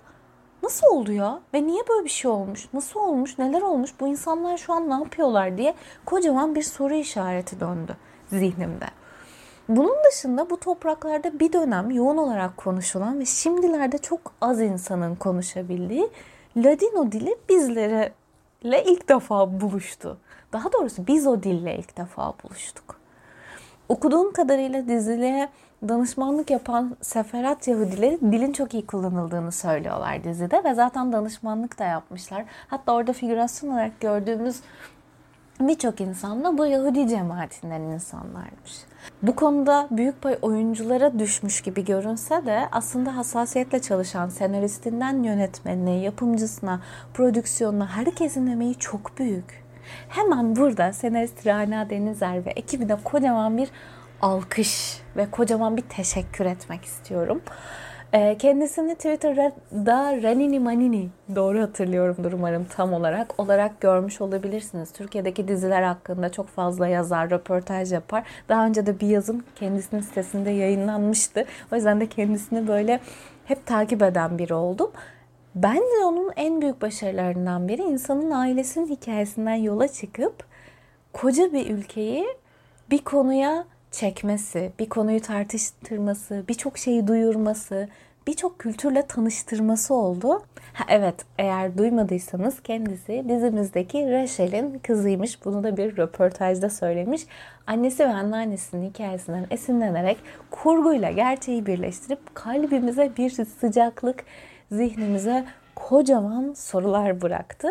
nasıl 0.63 0.87
oldu 0.87 1.11
ya? 1.11 1.39
Ve 1.53 1.67
niye 1.67 1.83
böyle 1.89 2.05
bir 2.05 2.09
şey 2.09 2.31
olmuş? 2.31 2.67
Nasıl 2.73 2.99
olmuş? 2.99 3.37
Neler 3.37 3.61
olmuş? 3.61 3.91
Bu 3.99 4.07
insanlar 4.07 4.57
şu 4.57 4.73
an 4.73 4.89
ne 4.89 4.93
yapıyorlar 4.93 5.57
diye 5.57 5.73
kocaman 6.05 6.55
bir 6.55 6.63
soru 6.63 6.93
işareti 6.93 7.59
döndü 7.59 7.97
zihnimde. 8.27 8.85
Bunun 9.69 9.95
dışında 10.11 10.49
bu 10.49 10.59
topraklarda 10.59 11.39
bir 11.39 11.53
dönem 11.53 11.91
yoğun 11.91 12.17
olarak 12.17 12.57
konuşulan 12.57 13.19
ve 13.19 13.25
şimdilerde 13.25 13.97
çok 13.97 14.19
az 14.41 14.61
insanın 14.61 15.15
konuşabildiği 15.15 16.09
Ladino 16.57 17.11
dili 17.11 17.35
bizlere 17.49 18.11
ile 18.63 18.83
ilk 18.83 19.09
defa 19.09 19.61
buluştu. 19.61 20.17
Daha 20.53 20.73
doğrusu 20.73 21.07
biz 21.07 21.27
o 21.27 21.43
dille 21.43 21.77
ilk 21.77 21.97
defa 21.97 22.33
buluştuk. 22.43 22.95
Okuduğum 23.89 24.33
kadarıyla 24.33 24.87
diziliğe 24.87 25.49
danışmanlık 25.87 26.49
yapan 26.51 26.97
seferat 27.01 27.67
Yahudileri 27.67 28.19
dilin 28.21 28.53
çok 28.53 28.73
iyi 28.73 28.85
kullanıldığını 28.85 29.51
söylüyorlar 29.51 30.23
dizide 30.23 30.63
ve 30.63 30.73
zaten 30.73 31.13
danışmanlık 31.13 31.79
da 31.79 31.83
yapmışlar. 31.83 32.45
Hatta 32.67 32.93
orada 32.93 33.13
figürasyon 33.13 33.71
olarak 33.71 33.99
gördüğümüz 33.99 34.59
birçok 35.59 36.01
insan 36.01 36.43
da 36.43 36.57
bu 36.57 36.65
Yahudi 36.65 37.07
cemaatinden 37.07 37.81
insanlarmış. 37.81 38.73
Bu 39.21 39.35
konuda 39.35 39.87
büyük 39.91 40.21
pay 40.21 40.37
oyunculara 40.41 41.19
düşmüş 41.19 41.61
gibi 41.61 41.85
görünse 41.85 42.45
de 42.45 42.67
aslında 42.71 43.17
hassasiyetle 43.17 43.81
çalışan 43.81 44.29
senaristinden 44.29 45.23
yönetmenine, 45.23 45.91
yapımcısına, 45.91 46.81
prodüksiyonuna 47.13 47.87
herkesin 47.87 48.47
emeği 48.47 48.75
çok 48.75 49.17
büyük. 49.17 49.63
Hemen 50.09 50.55
burada 50.55 50.93
senarist 50.93 51.47
Rana 51.47 51.89
Denizer 51.89 52.45
ve 52.45 52.49
ekibine 52.49 52.95
kocaman 53.03 53.57
bir 53.57 53.69
alkış 54.21 55.01
ve 55.17 55.31
kocaman 55.31 55.77
bir 55.77 55.81
teşekkür 55.81 56.45
etmek 56.45 56.85
istiyorum. 56.85 57.41
Ee, 58.13 58.37
kendisini 58.39 58.95
Twitter'da 58.95 60.21
Ranini 60.23 60.59
Manini 60.59 61.09
doğru 61.35 61.61
hatırlıyorumdur 61.61 62.33
umarım 62.33 62.65
tam 62.65 62.93
olarak 62.93 63.39
olarak 63.39 63.81
görmüş 63.81 64.21
olabilirsiniz. 64.21 64.91
Türkiye'deki 64.91 65.47
diziler 65.47 65.83
hakkında 65.83 66.31
çok 66.31 66.47
fazla 66.47 66.87
yazar, 66.87 67.29
röportaj 67.29 67.93
yapar. 67.93 68.23
Daha 68.49 68.65
önce 68.65 68.85
de 68.85 68.99
bir 68.99 69.07
yazım 69.07 69.43
kendisinin 69.55 70.01
sitesinde 70.01 70.49
yayınlanmıştı. 70.49 71.45
O 71.71 71.75
yüzden 71.75 71.99
de 71.99 72.07
kendisini 72.07 72.67
böyle 72.67 72.99
hep 73.45 73.65
takip 73.65 74.01
eden 74.01 74.37
biri 74.37 74.53
oldum. 74.53 74.91
Bence 75.55 76.05
onun 76.05 76.31
en 76.35 76.61
büyük 76.61 76.81
başarılarından 76.81 77.67
biri 77.67 77.81
insanın 77.81 78.31
ailesinin 78.31 78.87
hikayesinden 78.87 79.55
yola 79.55 79.87
çıkıp 79.87 80.45
koca 81.13 81.53
bir 81.53 81.69
ülkeyi 81.69 82.25
bir 82.91 82.99
konuya 82.99 83.65
çekmesi, 83.93 84.71
bir 84.79 84.89
konuyu 84.89 85.21
tartıştırması, 85.21 86.43
birçok 86.47 86.77
şeyi 86.77 87.07
duyurması, 87.07 87.87
birçok 88.27 88.59
kültürle 88.59 89.07
tanıştırması 89.07 89.93
oldu. 89.93 90.43
Ha, 90.73 90.85
evet 90.87 91.15
eğer 91.37 91.77
duymadıysanız 91.77 92.61
kendisi 92.63 93.25
dizimizdeki 93.29 94.11
Rachel'in 94.11 94.79
kızıymış. 94.79 95.45
Bunu 95.45 95.63
da 95.63 95.77
bir 95.77 95.97
röportajda 95.97 96.69
söylemiş. 96.69 97.21
Annesi 97.67 98.03
ve 98.03 98.13
anneannesinin 98.13 98.89
hikayesinden 98.89 99.47
esinlenerek 99.51 100.17
kurguyla 100.51 101.11
gerçeği 101.11 101.65
birleştirip 101.65 102.35
kalbimize 102.35 103.11
bir 103.17 103.29
sıcaklık, 103.29 104.23
zihnimize 104.71 105.45
kocaman 105.75 106.53
sorular 106.53 107.21
bıraktı. 107.21 107.67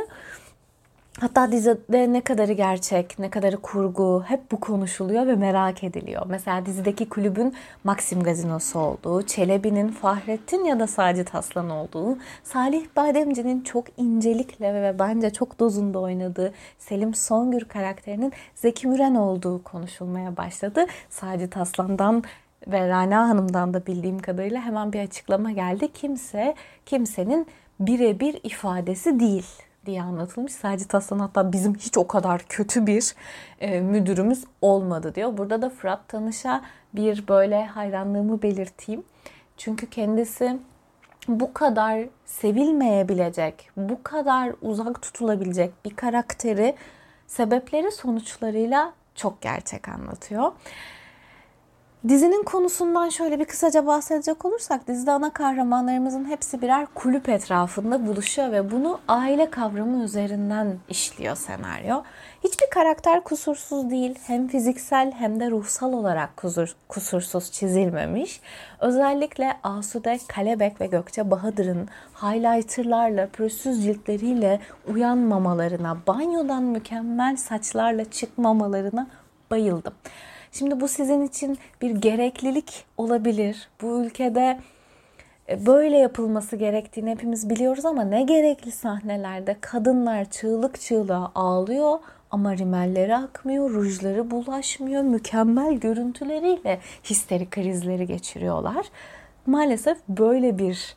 Hatta 1.23 1.53
dizide 1.53 2.13
ne 2.13 2.21
kadarı 2.21 2.53
gerçek, 2.53 3.19
ne 3.19 3.31
kadarı 3.31 3.57
kurgu 3.57 4.25
hep 4.27 4.53
bu 4.53 4.61
konuşuluyor 4.61 5.27
ve 5.27 5.37
merak 5.37 5.85
ediliyor. 5.85 6.23
Mesela 6.29 6.67
dizideki 6.67 7.09
kulübün 7.09 7.55
Maxim 7.85 8.23
Gazinosu 8.23 8.79
olduğu, 8.79 9.23
Çelebi'nin 9.23 9.89
Fahrettin 9.89 10.65
ya 10.65 10.81
da 10.81 10.87
Sacit 10.87 11.35
Aslan 11.35 11.71
olduğu, 11.71 12.19
Salih 12.45 12.87
Bademci'nin 12.97 13.61
çok 13.61 13.85
incelikle 13.97 14.75
ve 14.75 14.99
bence 14.99 15.31
çok 15.31 15.61
dozunda 15.61 15.99
oynadığı 16.01 16.53
Selim 16.79 17.15
Songür 17.15 17.65
karakterinin 17.65 18.33
Zeki 18.55 18.89
Müren 18.89 19.15
olduğu 19.15 19.63
konuşulmaya 19.63 20.37
başladı. 20.37 20.87
Sacit 21.11 21.57
Aslan'dan 21.57 22.23
ve 22.67 22.89
Rana 22.89 23.29
Hanım'dan 23.29 23.75
da 23.75 23.87
bildiğim 23.87 24.19
kadarıyla 24.19 24.61
hemen 24.61 24.93
bir 24.93 25.01
açıklama 25.01 25.51
geldi. 25.51 25.93
Kimse 25.93 26.55
kimsenin 26.87 27.47
birebir 27.81 28.41
ifadesi 28.43 29.21
değil 29.21 29.47
diye 29.87 30.03
anlatılmış. 30.03 30.53
Sadece 30.53 30.85
Taslan 30.85 31.19
hatta 31.19 31.53
bizim 31.53 31.75
hiç 31.75 31.99
o 31.99 32.07
kadar 32.07 32.43
kötü 32.49 32.87
bir 32.87 33.15
e, 33.61 33.81
müdürümüz 33.81 34.45
olmadı 34.61 35.15
diyor. 35.15 35.37
Burada 35.37 35.63
da 35.63 35.71
Fırat 35.71 36.09
Tanış'a 36.09 36.63
bir 36.95 37.29
böyle 37.29 37.67
hayranlığımı 37.67 38.43
belirteyim. 38.43 39.03
Çünkü 39.57 39.91
kendisi 39.91 40.59
bu 41.29 41.55
kadar 41.55 42.09
sevilmeyebilecek, 42.25 43.71
bu 43.77 44.03
kadar 44.03 44.53
uzak 44.63 45.03
tutulabilecek 45.03 45.85
bir 45.85 45.97
karakteri 45.97 46.75
sebepleri 47.27 47.93
sonuçlarıyla 47.93 48.93
çok 49.15 49.41
gerçek 49.41 49.89
anlatıyor. 49.89 50.53
Dizinin 52.09 52.43
konusundan 52.43 53.09
şöyle 53.09 53.41
bir 53.41 53.45
kısaca 53.45 53.87
bahsedecek 53.87 54.45
olursak 54.45 54.89
dizide 54.89 55.11
ana 55.11 55.31
kahramanlarımızın 55.31 56.25
hepsi 56.25 56.63
birer 56.63 56.87
kulüp 56.95 57.29
etrafında 57.29 58.07
buluşuyor 58.07 58.53
ve 58.53 58.71
bunu 58.71 59.01
aile 59.09 59.51
kavramı 59.51 60.05
üzerinden 60.05 60.79
işliyor 60.89 61.37
senaryo. 61.37 62.03
Hiçbir 62.45 62.71
karakter 62.71 63.25
kusursuz 63.25 63.91
değil. 63.91 64.19
Hem 64.27 64.49
fiziksel 64.49 65.13
hem 65.13 65.41
de 65.41 65.51
ruhsal 65.51 65.93
olarak 65.93 66.37
kusur, 66.37 66.75
kusursuz 66.89 67.53
çizilmemiş. 67.53 68.41
Özellikle 68.81 69.57
Asude, 69.63 70.19
Kalebek 70.29 70.81
ve 70.81 70.87
Gökçe 70.87 71.31
Bahadır'ın 71.31 71.89
highlighterlarla, 72.23 73.27
pürüzsüz 73.27 73.85
ciltleriyle 73.85 74.61
uyanmamalarına, 74.93 75.97
banyodan 76.07 76.63
mükemmel 76.63 77.37
saçlarla 77.37 78.05
çıkmamalarına 78.05 79.07
bayıldım. 79.51 79.95
Şimdi 80.53 80.81
bu 80.81 80.89
sizin 80.89 81.27
için 81.27 81.59
bir 81.83 81.91
gereklilik 81.91 82.85
olabilir. 82.97 83.69
Bu 83.83 84.05
ülkede 84.05 84.59
e, 85.49 85.67
böyle 85.67 85.97
yapılması 85.97 86.57
gerektiğini 86.57 87.11
hepimiz 87.11 87.51
biliyoruz 87.51 87.85
ama 87.85 88.03
ne 88.03 88.23
gerekli 88.23 88.73
sahnelerde 88.73 89.57
kadınlar 89.61 90.31
çığlık 90.31 90.81
çığlığa 90.81 91.33
ağlıyor 91.35 91.99
ama 92.31 92.57
rimelleri 92.57 93.17
akmıyor, 93.17 93.71
rujları 93.71 94.31
bulaşmıyor, 94.31 95.03
mükemmel 95.03 95.75
görüntüleriyle 95.75 96.81
histeri 97.05 97.51
krizleri 97.51 98.07
geçiriyorlar. 98.07 98.87
Maalesef 99.47 99.99
böyle 100.09 100.59
bir 100.59 100.97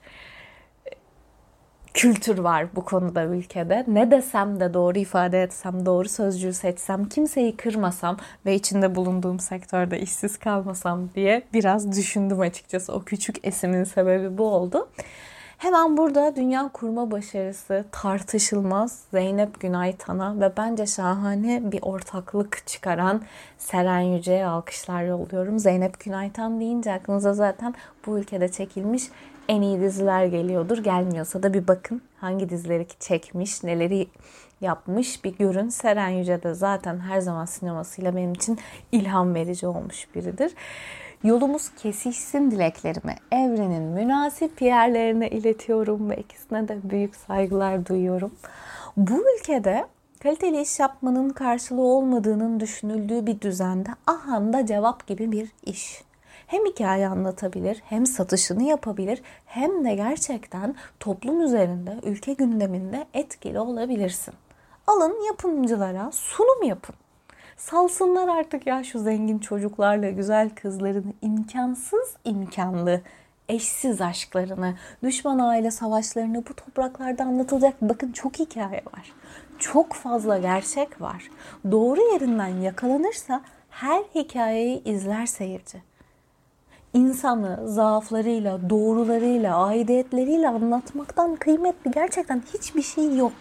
kültür 1.95 2.37
var 2.37 2.67
bu 2.75 2.85
konuda 2.85 3.23
ülkede. 3.23 3.85
Ne 3.87 4.11
desem 4.11 4.59
de 4.59 4.73
doğru 4.73 4.99
ifade 4.99 5.43
etsem, 5.43 5.85
doğru 5.85 6.09
sözcüğü 6.09 6.53
seçsem, 6.53 7.05
kimseyi 7.05 7.57
kırmasam 7.57 8.17
ve 8.45 8.55
içinde 8.55 8.95
bulunduğum 8.95 9.39
sektörde 9.39 9.99
işsiz 9.99 10.37
kalmasam 10.37 11.09
diye 11.15 11.43
biraz 11.53 11.97
düşündüm 11.97 12.39
açıkçası. 12.39 12.93
O 12.93 13.03
küçük 13.03 13.47
esimin 13.47 13.83
sebebi 13.83 14.37
bu 14.37 14.43
oldu. 14.43 14.87
Hemen 15.57 15.97
burada 15.97 16.35
dünya 16.35 16.69
kurma 16.73 17.11
başarısı 17.11 17.85
tartışılmaz 17.91 19.03
Zeynep 19.11 19.59
Günay 19.59 19.95
Tan'a 19.97 20.39
ve 20.39 20.51
bence 20.57 20.85
şahane 20.85 21.71
bir 21.71 21.79
ortaklık 21.81 22.67
çıkaran 22.67 23.21
Seren 23.57 23.99
Yüce'ye 23.99 24.45
alkışlar 24.45 25.03
yolluyorum. 25.03 25.59
Zeynep 25.59 25.99
Günay 25.99 26.31
Tan 26.31 26.59
deyince 26.59 26.93
aklınıza 26.93 27.33
zaten 27.33 27.73
bu 28.05 28.19
ülkede 28.19 28.49
çekilmiş 28.49 29.03
en 29.47 29.61
iyi 29.61 29.81
diziler 29.81 30.25
geliyordur. 30.25 30.77
Gelmiyorsa 30.77 31.43
da 31.43 31.53
bir 31.53 31.67
bakın 31.67 32.01
hangi 32.17 32.49
dizileri 32.49 32.87
çekmiş, 32.99 33.63
neleri 33.63 34.07
yapmış 34.61 35.23
bir 35.23 35.37
görün. 35.37 35.69
Seren 35.69 36.09
Yüce 36.09 36.43
de 36.43 36.53
zaten 36.53 36.99
her 36.99 37.19
zaman 37.19 37.45
sinemasıyla 37.45 38.15
benim 38.15 38.33
için 38.33 38.59
ilham 38.91 39.35
verici 39.35 39.67
olmuş 39.67 40.07
biridir. 40.15 40.53
Yolumuz 41.23 41.69
kesişsin 41.69 42.51
dileklerimi 42.51 43.15
evrenin 43.31 43.83
münasip 43.83 44.61
yerlerine 44.61 45.29
iletiyorum 45.29 46.09
ve 46.09 46.15
ikisine 46.15 46.67
de 46.67 46.77
büyük 46.83 47.15
saygılar 47.15 47.85
duyuyorum. 47.85 48.31
Bu 48.97 49.23
ülkede 49.35 49.85
kaliteli 50.23 50.61
iş 50.61 50.79
yapmanın 50.79 51.29
karşılığı 51.29 51.81
olmadığının 51.81 52.59
düşünüldüğü 52.59 53.27
bir 53.27 53.41
düzende 53.41 53.89
ahanda 54.07 54.65
cevap 54.65 55.07
gibi 55.07 55.31
bir 55.31 55.49
iş 55.65 56.03
hem 56.47 56.65
hikaye 56.65 57.07
anlatabilir, 57.07 57.81
hem 57.85 58.05
satışını 58.05 58.63
yapabilir, 58.63 59.21
hem 59.45 59.85
de 59.85 59.95
gerçekten 59.95 60.75
toplum 60.99 61.41
üzerinde, 61.41 61.99
ülke 62.03 62.33
gündeminde 62.33 63.05
etkili 63.13 63.59
olabilirsin. 63.59 64.33
Alın 64.87 65.25
yapımcılara 65.27 66.11
sunum 66.11 66.63
yapın. 66.63 66.95
Salsınlar 67.57 68.27
artık 68.27 68.67
ya 68.67 68.83
şu 68.83 68.99
zengin 68.99 69.39
çocuklarla 69.39 70.09
güzel 70.09 70.49
kızların 70.49 71.13
imkansız 71.21 72.15
imkanlı 72.25 73.01
eşsiz 73.49 74.01
aşklarını, 74.01 74.75
düşman 75.03 75.39
aile 75.39 75.71
savaşlarını 75.71 76.43
bu 76.49 76.53
topraklarda 76.53 77.23
anlatılacak 77.23 77.81
bakın 77.81 78.11
çok 78.11 78.39
hikaye 78.39 78.81
var. 78.93 79.13
Çok 79.59 79.93
fazla 79.93 80.37
gerçek 80.37 81.01
var. 81.01 81.29
Doğru 81.71 82.01
yerinden 82.13 82.61
yakalanırsa 82.61 83.41
her 83.69 84.03
hikayeyi 84.15 84.83
izler 84.83 85.25
seyirci 85.25 85.94
insanı 86.95 87.59
zaaflarıyla, 87.69 88.69
doğrularıyla, 88.69 89.65
aidiyetleriyle 89.65 90.49
anlatmaktan 90.49 91.35
kıymetli 91.35 91.91
gerçekten 91.91 92.43
hiçbir 92.53 92.81
şey 92.81 93.17
yok. 93.17 93.33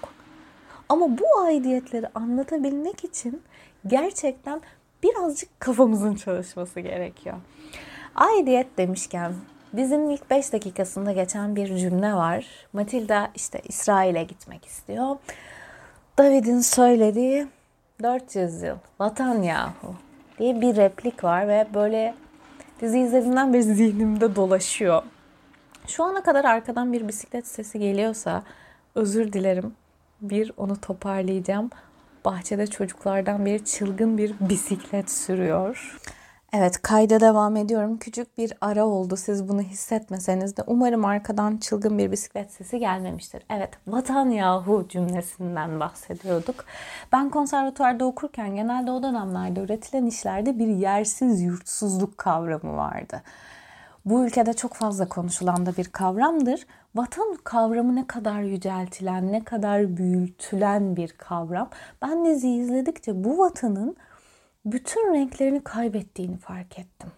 Ama 0.88 1.18
bu 1.18 1.40
aidiyetleri 1.44 2.06
anlatabilmek 2.14 3.04
için 3.04 3.42
gerçekten 3.87 4.61
birazcık 5.02 5.61
kafamızın 5.61 6.14
çalışması 6.14 6.80
gerekiyor. 6.80 7.37
Aidiyet 8.14 8.78
demişken 8.78 9.32
dizinin 9.76 10.11
ilk 10.11 10.30
5 10.30 10.52
dakikasında 10.52 11.12
geçen 11.12 11.56
bir 11.56 11.76
cümle 11.76 12.14
var. 12.14 12.46
Matilda 12.73 13.30
işte 13.34 13.62
İsrail'e 13.64 14.23
gitmek 14.23 14.66
istiyor. 14.66 15.16
David'in 16.18 16.61
söylediği 16.61 17.46
400 18.02 18.62
yıl 18.62 18.76
vatan 19.00 19.42
yahu 19.42 19.94
diye 20.38 20.61
bir 20.61 20.76
replik 20.76 21.25
var 21.25 21.49
ve 21.49 21.66
böyle 21.75 22.14
dizi 22.80 22.98
izlediğimden 23.00 23.52
beri 23.52 23.62
zihnimde 23.62 24.36
dolaşıyor. 24.36 25.02
Şu 25.86 26.04
ana 26.04 26.22
kadar 26.22 26.44
arkadan 26.44 26.92
bir 26.92 27.08
bisiklet 27.08 27.46
sesi 27.46 27.78
geliyorsa 27.78 28.42
özür 28.94 29.32
dilerim. 29.32 29.72
Bir 30.20 30.52
onu 30.56 30.80
toparlayacağım. 30.80 31.70
Bahçede 32.24 32.66
çocuklardan 32.66 33.46
biri 33.46 33.64
çılgın 33.64 34.18
bir 34.18 34.34
bisiklet 34.40 35.10
sürüyor. 35.10 35.98
Evet 36.56 36.82
kayda 36.82 37.20
devam 37.20 37.56
ediyorum. 37.56 37.99
Küçük 37.99 38.38
bir 38.38 38.52
ara 38.61 38.87
oldu 38.87 39.16
siz 39.16 39.49
bunu 39.49 39.61
hissetmeseniz 39.61 40.56
de. 40.56 40.62
Umarım 40.66 41.04
arkadan 41.04 41.56
çılgın 41.56 41.99
bir 41.99 42.12
bisiklet 42.12 42.52
sesi 42.52 42.78
gelmemiştir. 42.78 43.42
Evet 43.50 43.70
vatan 43.87 44.30
yahu 44.30 44.87
cümlesinden 44.88 45.80
bahsediyorduk. 45.80 46.64
Ben 47.12 47.30
konservatuvarda 47.30 48.04
okurken 48.04 48.56
genelde 48.56 48.90
o 48.90 49.02
dönemlerde 49.02 49.61
üretilen 49.61 50.06
işlerde 50.06 50.58
bir 50.58 50.66
yersiz 50.66 51.42
yurtsuzluk 51.42 52.18
kavramı 52.18 52.76
vardı. 52.76 53.23
Bu 54.04 54.26
ülkede 54.26 54.52
çok 54.52 54.75
fazla 54.75 55.08
konuşulan 55.08 55.66
da 55.66 55.76
bir 55.76 55.84
kavramdır. 55.84 56.66
Vatan 56.94 57.38
kavramı 57.44 57.96
ne 57.96 58.06
kadar 58.06 58.40
yüceltilen, 58.40 59.32
ne 59.32 59.44
kadar 59.44 59.96
büyütülen 59.96 60.96
bir 60.96 61.08
kavram. 61.08 61.68
Ben 62.02 62.25
dizi 62.25 62.50
izledikçe 62.50 63.25
bu 63.25 63.38
vatanın 63.38 63.96
bütün 64.64 65.14
renklerini 65.14 65.64
kaybettiğini 65.64 66.37
fark 66.37 66.78
ettim. 66.78 67.12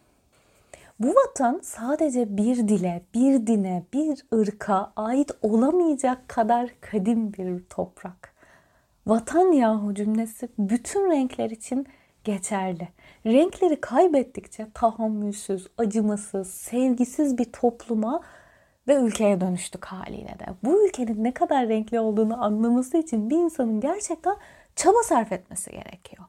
Bu 1.00 1.14
vatan 1.14 1.60
sadece 1.62 2.36
bir 2.36 2.56
dile, 2.68 3.02
bir 3.14 3.46
dine, 3.46 3.84
bir 3.92 4.26
ırka 4.34 4.92
ait 4.96 5.30
olamayacak 5.42 6.28
kadar 6.28 6.70
kadim 6.80 7.32
bir 7.32 7.64
toprak. 7.64 8.34
Vatan 9.06 9.52
yahu 9.52 9.94
cümlesi 9.94 10.48
bütün 10.58 11.10
renkler 11.10 11.50
için 11.50 11.86
geçerli. 12.24 12.88
Renkleri 13.26 13.80
kaybettikçe 13.80 14.66
tahammülsüz, 14.74 15.66
acımasız, 15.78 16.50
sevgisiz 16.50 17.38
bir 17.38 17.44
topluma 17.44 18.20
ve 18.88 18.94
ülkeye 18.94 19.40
dönüştük 19.40 19.84
haliyle 19.84 20.36
de. 20.38 20.46
Bu 20.64 20.86
ülkenin 20.86 21.24
ne 21.24 21.34
kadar 21.34 21.68
renkli 21.68 22.00
olduğunu 22.00 22.44
anlaması 22.44 22.96
için 22.96 23.30
bir 23.30 23.36
insanın 23.36 23.80
gerçekten 23.80 24.36
çaba 24.76 25.02
sarf 25.02 25.32
etmesi 25.32 25.70
gerekiyor. 25.70 26.24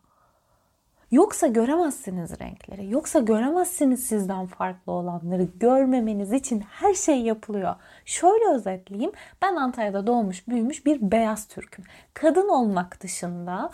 Yoksa 1.12 1.48
göremezsiniz 1.48 2.40
renkleri. 2.40 2.92
Yoksa 2.92 3.20
göremezsiniz 3.20 4.04
sizden 4.04 4.46
farklı 4.46 4.92
olanları. 4.92 5.48
Görmemeniz 5.60 6.34
için 6.34 6.60
her 6.60 6.94
şey 6.94 7.22
yapılıyor. 7.22 7.76
Şöyle 8.06 8.54
özetleyeyim. 8.54 9.12
Ben 9.42 9.56
Antalya'da 9.56 10.08
doğmuş, 10.08 10.48
büyümüş 10.48 10.86
bir 10.86 11.12
beyaz 11.12 11.48
Türk'üm. 11.48 11.86
Kadın 12.14 12.50
olmak 12.50 13.02
dışında 13.02 13.70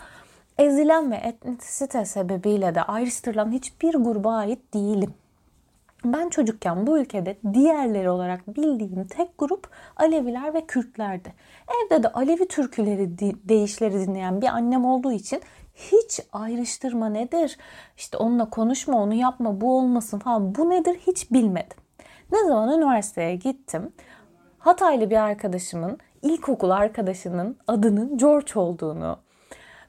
ezilen 0.58 1.10
ve 1.10 1.16
etnisite 1.16 2.04
sebebiyle 2.04 2.74
de 2.74 2.82
ayrıştırılan 2.82 3.52
hiçbir 3.52 3.94
gruba 3.94 4.34
ait 4.34 4.74
değilim. 4.74 5.14
Ben 6.04 6.28
çocukken 6.28 6.86
bu 6.86 6.98
ülkede 6.98 7.36
diğerleri 7.54 8.10
olarak 8.10 8.56
bildiğim 8.56 9.06
tek 9.06 9.38
grup 9.38 9.68
Aleviler 9.96 10.54
ve 10.54 10.66
Kürtlerdi. 10.66 11.32
Evde 11.68 12.02
de 12.02 12.12
Alevi 12.12 12.48
türküleri, 12.48 13.18
deyişleri 13.48 14.00
dinleyen 14.00 14.40
bir 14.40 14.46
annem 14.46 14.84
olduğu 14.84 15.12
için 15.12 15.40
hiç 15.74 16.20
ayrıştırma 16.32 17.08
nedir? 17.08 17.58
İşte 17.96 18.16
onunla 18.16 18.50
konuşma, 18.50 19.02
onu 19.02 19.14
yapma, 19.14 19.60
bu 19.60 19.78
olmasın 19.78 20.18
falan. 20.18 20.54
Bu 20.54 20.70
nedir 20.70 20.94
hiç 21.06 21.32
bilmedim. 21.32 21.78
Ne 22.32 22.46
zaman 22.46 22.78
üniversiteye 22.78 23.36
gittim, 23.36 23.92
Hataylı 24.58 25.10
bir 25.10 25.16
arkadaşımın, 25.16 25.98
ilkokul 26.22 26.70
arkadaşının 26.70 27.56
adının 27.66 28.18
George 28.18 28.60
olduğunu, 28.60 29.18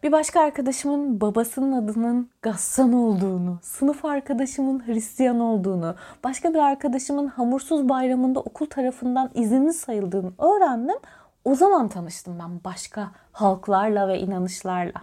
bir 0.03 0.11
başka 0.11 0.41
arkadaşımın 0.41 1.21
babasının 1.21 1.71
adının 1.71 2.29
Gassan 2.41 2.93
olduğunu, 2.93 3.59
sınıf 3.61 4.05
arkadaşımın 4.05 4.87
Hristiyan 4.87 5.39
olduğunu, 5.39 5.95
başka 6.23 6.53
bir 6.53 6.59
arkadaşımın 6.59 7.27
hamursuz 7.27 7.89
bayramında 7.89 8.39
okul 8.39 8.65
tarafından 8.65 9.31
izinli 9.33 9.73
sayıldığını 9.73 10.31
öğrendim. 10.37 10.97
O 11.45 11.55
zaman 11.55 11.87
tanıştım 11.87 12.39
ben 12.39 12.63
başka 12.63 13.11
halklarla 13.31 14.07
ve 14.07 14.19
inanışlarla. 14.19 15.01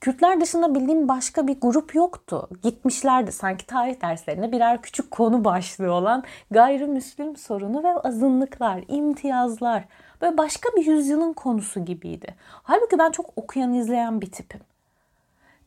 Kürtler 0.00 0.40
dışında 0.40 0.74
bildiğim 0.74 1.08
başka 1.08 1.46
bir 1.46 1.60
grup 1.60 1.94
yoktu. 1.94 2.48
Gitmişlerdi 2.62 3.32
sanki 3.32 3.66
tarih 3.66 4.02
derslerinde 4.02 4.52
birer 4.52 4.82
küçük 4.82 5.10
konu 5.10 5.44
başlığı 5.44 5.92
olan 5.92 6.24
gayrimüslim 6.50 7.36
sorunu 7.36 7.82
ve 7.82 7.92
azınlıklar, 7.94 8.84
imtiyazlar. 8.88 9.84
Böyle 10.22 10.38
başka 10.38 10.68
bir 10.76 10.86
yüzyılın 10.86 11.32
konusu 11.32 11.84
gibiydi. 11.84 12.34
Halbuki 12.62 12.98
ben 12.98 13.10
çok 13.10 13.32
okuyan 13.36 13.74
izleyen 13.74 14.20
bir 14.20 14.30
tipim. 14.32 14.60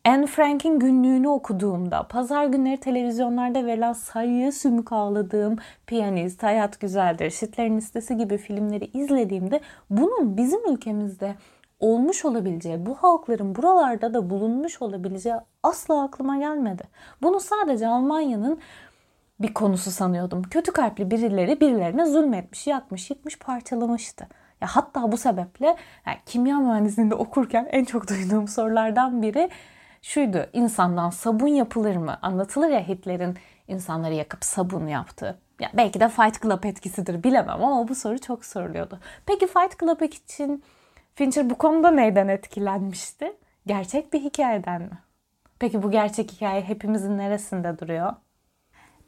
Anne 0.04 0.26
Frank'in 0.26 0.78
günlüğünü 0.78 1.28
okuduğumda, 1.28 2.02
pazar 2.08 2.44
günleri 2.46 2.80
televizyonlarda 2.80 3.66
verilen 3.66 3.92
sayıya 3.92 4.52
sümük 4.52 4.92
ağladığım 4.92 5.56
Piyanist, 5.86 6.42
Hayat 6.42 6.80
Güzeldir, 6.80 7.30
Şitlerin 7.30 7.76
Listesi 7.76 8.16
gibi 8.16 8.38
filmleri 8.38 8.84
izlediğimde 8.84 9.60
bunun 9.90 10.36
bizim 10.36 10.72
ülkemizde 10.72 11.34
olmuş 11.80 12.24
olabileceği, 12.24 12.86
bu 12.86 12.94
halkların 12.94 13.54
buralarda 13.54 14.14
da 14.14 14.30
bulunmuş 14.30 14.82
olabileceği 14.82 15.36
asla 15.62 16.02
aklıma 16.02 16.38
gelmedi. 16.38 16.82
Bunu 17.22 17.40
sadece 17.40 17.88
Almanya'nın 17.88 18.58
bir 19.40 19.54
konusu 19.54 19.90
sanıyordum. 19.90 20.42
Kötü 20.42 20.72
kalpli 20.72 21.10
birileri 21.10 21.60
birilerine 21.60 22.06
zulmetmiş, 22.06 22.66
yakmış, 22.66 23.10
yıkmış, 23.10 23.38
parçalamıştı. 23.38 24.26
Ya 24.60 24.68
hatta 24.70 25.12
bu 25.12 25.16
sebeple 25.16 25.76
yani 26.06 26.18
kimya 26.26 26.58
mühendisliğinde 26.58 27.14
okurken 27.14 27.68
en 27.70 27.84
çok 27.84 28.08
duyduğum 28.10 28.48
sorulardan 28.48 29.22
biri 29.22 29.50
şuydu. 30.02 30.46
İnsandan 30.52 31.10
sabun 31.10 31.48
yapılır 31.48 31.96
mı? 31.96 32.18
Anlatılır 32.22 32.68
ya 32.68 32.88
Hitler'in 32.88 33.36
insanları 33.68 34.14
yakıp 34.14 34.44
sabun 34.44 34.86
yaptığı. 34.86 35.38
Ya 35.60 35.70
belki 35.74 36.00
de 36.00 36.08
Fight 36.08 36.42
Club 36.42 36.64
etkisidir 36.64 37.22
bilemem 37.22 37.64
ama 37.64 37.88
bu 37.88 37.94
soru 37.94 38.18
çok 38.18 38.44
soruluyordu. 38.44 38.98
Peki 39.26 39.46
Fight 39.46 39.80
Club 39.80 40.00
için 40.00 40.64
Fincher 41.14 41.50
bu 41.50 41.58
konuda 41.58 41.90
neyden 41.90 42.28
etkilenmişti? 42.28 43.36
Gerçek 43.66 44.12
bir 44.12 44.20
hikayeden 44.20 44.82
mi? 44.82 44.98
Peki 45.58 45.82
bu 45.82 45.90
gerçek 45.90 46.32
hikaye 46.32 46.60
hepimizin 46.62 47.18
neresinde 47.18 47.78
duruyor? 47.78 48.12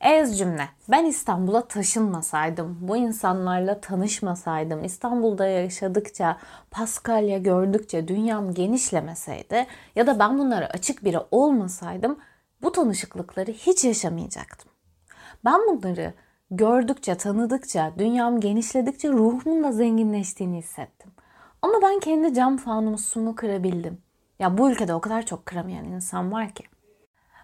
Ez 0.01 0.39
cümle. 0.39 0.69
Ben 0.89 1.05
İstanbul'a 1.05 1.69
taşınmasaydım, 1.69 2.79
bu 2.81 2.97
insanlarla 2.97 3.81
tanışmasaydım, 3.81 4.85
İstanbul'da 4.85 5.47
yaşadıkça, 5.47 6.39
Paskalya 6.71 7.39
gördükçe 7.39 8.09
dünyam 8.09 8.55
genişlemeseydi 8.55 9.67
ya 9.97 10.07
da 10.07 10.19
ben 10.19 10.39
bunlara 10.39 10.67
açık 10.67 11.05
biri 11.05 11.19
olmasaydım 11.31 12.19
bu 12.63 12.73
tanışıklıkları 12.73 13.51
hiç 13.51 13.85
yaşamayacaktım. 13.85 14.71
Ben 15.45 15.61
bunları 15.69 16.13
gördükçe, 16.51 17.15
tanıdıkça, 17.15 17.93
dünyam 17.99 18.41
genişledikçe 18.41 19.09
ruhumun 19.09 19.65
da 19.65 19.73
zenginleştiğini 19.73 20.59
hissettim. 20.59 21.13
Ama 21.67 21.83
ben 21.83 22.01
kendi 22.01 22.35
cam 22.35 22.57
fanusumu 22.57 23.35
kırabildim. 23.35 24.03
Ya 24.39 24.59
bu 24.59 24.71
ülkede 24.71 24.95
o 24.95 25.01
kadar 25.01 25.27
çok 25.27 25.47
kıramayan 25.47 25.85
insan 25.85 26.33
var 26.33 26.51
ki. 26.51 26.65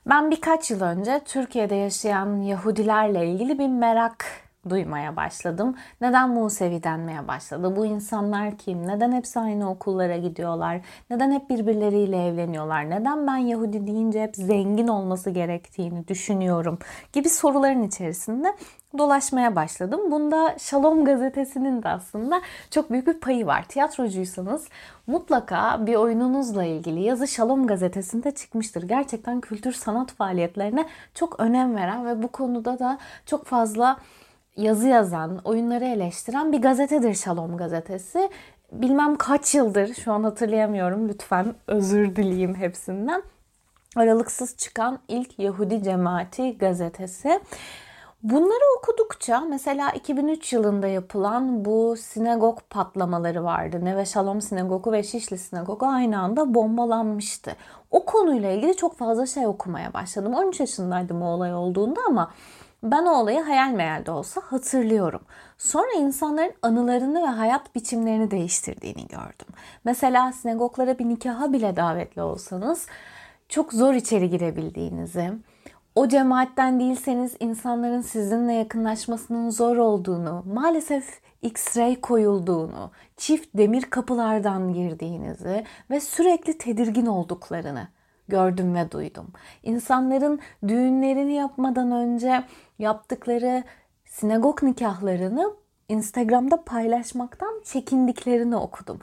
Ben 0.06 0.30
birkaç 0.30 0.70
yıl 0.70 0.80
önce 0.80 1.20
Türkiye'de 1.24 1.74
yaşayan 1.74 2.36
Yahudilerle 2.36 3.26
ilgili 3.26 3.58
bir 3.58 3.68
merak 3.68 4.26
duymaya 4.70 5.16
başladım. 5.16 5.76
Neden 6.00 6.30
Musevi 6.30 6.82
denmeye 6.82 7.28
başladı? 7.28 7.76
Bu 7.76 7.86
insanlar 7.86 8.58
kim? 8.58 8.88
Neden 8.88 9.12
hepsi 9.12 9.40
aynı 9.40 9.70
okullara 9.70 10.16
gidiyorlar? 10.16 10.80
Neden 11.10 11.32
hep 11.32 11.50
birbirleriyle 11.50 12.26
evleniyorlar? 12.26 12.90
Neden 12.90 13.26
ben 13.26 13.36
Yahudi 13.36 13.86
deyince 13.86 14.22
hep 14.22 14.36
zengin 14.36 14.88
olması 14.88 15.30
gerektiğini 15.30 16.08
düşünüyorum? 16.08 16.78
Gibi 17.12 17.28
soruların 17.28 17.82
içerisinde 17.82 18.54
dolaşmaya 18.98 19.56
başladım. 19.56 20.00
Bunda 20.10 20.56
Shalom 20.58 21.04
gazetesinin 21.04 21.82
de 21.82 21.88
aslında 21.88 22.40
çok 22.70 22.90
büyük 22.90 23.06
bir 23.06 23.20
payı 23.20 23.46
var. 23.46 23.64
Tiyatrocuysanız 23.68 24.68
mutlaka 25.06 25.86
bir 25.86 25.94
oyununuzla 25.94 26.64
ilgili 26.64 27.02
yazı 27.02 27.28
Shalom 27.28 27.66
gazetesinde 27.66 28.30
çıkmıştır. 28.30 28.82
Gerçekten 28.82 29.40
kültür 29.40 29.72
sanat 29.72 30.12
faaliyetlerine 30.12 30.86
çok 31.14 31.40
önem 31.40 31.76
veren 31.76 32.06
ve 32.06 32.22
bu 32.22 32.28
konuda 32.28 32.78
da 32.78 32.98
çok 33.26 33.46
fazla 33.46 33.96
yazı 34.56 34.88
yazan, 34.88 35.40
oyunları 35.44 35.84
eleştiren 35.84 36.52
bir 36.52 36.62
gazetedir 36.62 37.14
Shalom 37.14 37.56
gazetesi. 37.56 38.30
Bilmem 38.72 39.16
kaç 39.16 39.54
yıldır 39.54 39.94
şu 39.94 40.12
an 40.12 40.24
hatırlayamıyorum 40.24 41.08
lütfen 41.08 41.54
özür 41.66 42.16
dileyim 42.16 42.54
hepsinden. 42.54 43.22
Aralıksız 43.96 44.56
çıkan 44.56 44.98
ilk 45.08 45.38
Yahudi 45.38 45.82
cemaati 45.82 46.58
gazetesi. 46.58 47.40
Bunları 48.22 48.78
okudukça 48.78 49.40
mesela 49.40 49.90
2003 49.90 50.52
yılında 50.52 50.86
yapılan 50.86 51.64
bu 51.64 51.96
sinagog 51.98 52.58
patlamaları 52.70 53.44
vardı. 53.44 53.84
Neve 53.84 54.04
Shalom 54.04 54.40
Sinagogu 54.40 54.92
ve 54.92 55.02
Şişli 55.02 55.38
Sinagogu 55.38 55.86
aynı 55.86 56.20
anda 56.20 56.54
bombalanmıştı. 56.54 57.56
O 57.90 58.04
konuyla 58.04 58.50
ilgili 58.50 58.76
çok 58.76 58.98
fazla 58.98 59.26
şey 59.26 59.46
okumaya 59.46 59.94
başladım. 59.94 60.34
13 60.34 60.60
yaşındaydım 60.60 61.22
o 61.22 61.26
olay 61.26 61.54
olduğunda 61.54 62.00
ama 62.08 62.30
ben 62.82 63.06
o 63.06 63.10
olayı 63.10 63.40
hayal 63.40 63.70
meyal 63.70 64.06
de 64.06 64.10
olsa 64.10 64.40
hatırlıyorum. 64.44 65.20
Sonra 65.58 65.92
insanların 65.98 66.52
anılarını 66.62 67.22
ve 67.22 67.26
hayat 67.26 67.74
biçimlerini 67.74 68.30
değiştirdiğini 68.30 69.06
gördüm. 69.06 69.46
Mesela 69.84 70.32
sinagoglara 70.32 70.98
bir 70.98 71.08
nikaha 71.08 71.52
bile 71.52 71.76
davetli 71.76 72.22
olsanız 72.22 72.86
çok 73.48 73.72
zor 73.72 73.94
içeri 73.94 74.30
girebildiğinizi, 74.30 75.32
o 75.94 76.08
cemaatten 76.08 76.80
değilseniz 76.80 77.36
insanların 77.40 78.00
sizinle 78.00 78.52
yakınlaşmasının 78.52 79.50
zor 79.50 79.76
olduğunu, 79.76 80.44
maalesef 80.52 81.20
X-ray 81.42 82.00
koyulduğunu, 82.00 82.90
çift 83.16 83.48
demir 83.54 83.82
kapılardan 83.82 84.72
girdiğinizi 84.74 85.64
ve 85.90 86.00
sürekli 86.00 86.58
tedirgin 86.58 87.06
olduklarını 87.06 87.88
gördüm 88.28 88.74
ve 88.74 88.90
duydum. 88.90 89.32
İnsanların 89.62 90.40
düğünlerini 90.68 91.34
yapmadan 91.34 91.92
önce 91.92 92.44
yaptıkları 92.78 93.64
sinagog 94.04 94.62
nikahlarını 94.62 95.54
Instagram'da 95.88 96.64
paylaşmaktan 96.64 97.62
çekindiklerini 97.64 98.56
okudum. 98.56 98.98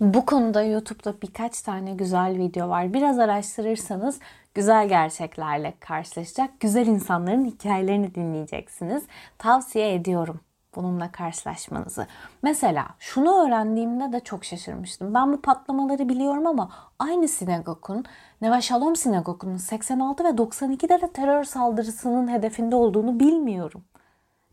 Bu 0.00 0.26
konuda 0.26 0.62
YouTube'da 0.62 1.14
birkaç 1.22 1.62
tane 1.62 1.94
güzel 1.94 2.38
video 2.38 2.68
var. 2.68 2.92
Biraz 2.94 3.18
araştırırsanız 3.18 4.18
güzel 4.54 4.88
gerçeklerle 4.88 5.74
karşılaşacak, 5.80 6.60
güzel 6.60 6.86
insanların 6.86 7.44
hikayelerini 7.44 8.14
dinleyeceksiniz. 8.14 9.04
Tavsiye 9.38 9.94
ediyorum 9.94 10.40
bununla 10.76 11.12
karşılaşmanızı. 11.12 12.06
Mesela 12.42 12.86
şunu 12.98 13.46
öğrendiğimde 13.46 14.12
de 14.12 14.20
çok 14.20 14.44
şaşırmıştım. 14.44 15.14
Ben 15.14 15.32
bu 15.32 15.40
patlamaları 15.40 16.08
biliyorum 16.08 16.46
ama 16.46 16.70
aynı 16.98 17.28
sinagogun, 17.28 18.04
Neva 18.40 18.60
Shalom 18.60 18.96
sinagogunun 18.96 19.56
86 19.56 20.24
ve 20.24 20.28
92'de 20.28 21.00
de 21.00 21.12
terör 21.12 21.44
saldırısının 21.44 22.28
hedefinde 22.28 22.76
olduğunu 22.76 23.20
bilmiyorum. 23.20 23.84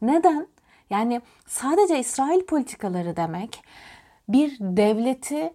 Neden? 0.01 0.47
Yani 0.89 1.21
sadece 1.47 1.99
İsrail 1.99 2.45
politikaları 2.45 3.15
demek 3.15 3.63
bir 4.29 4.57
devleti 4.59 5.53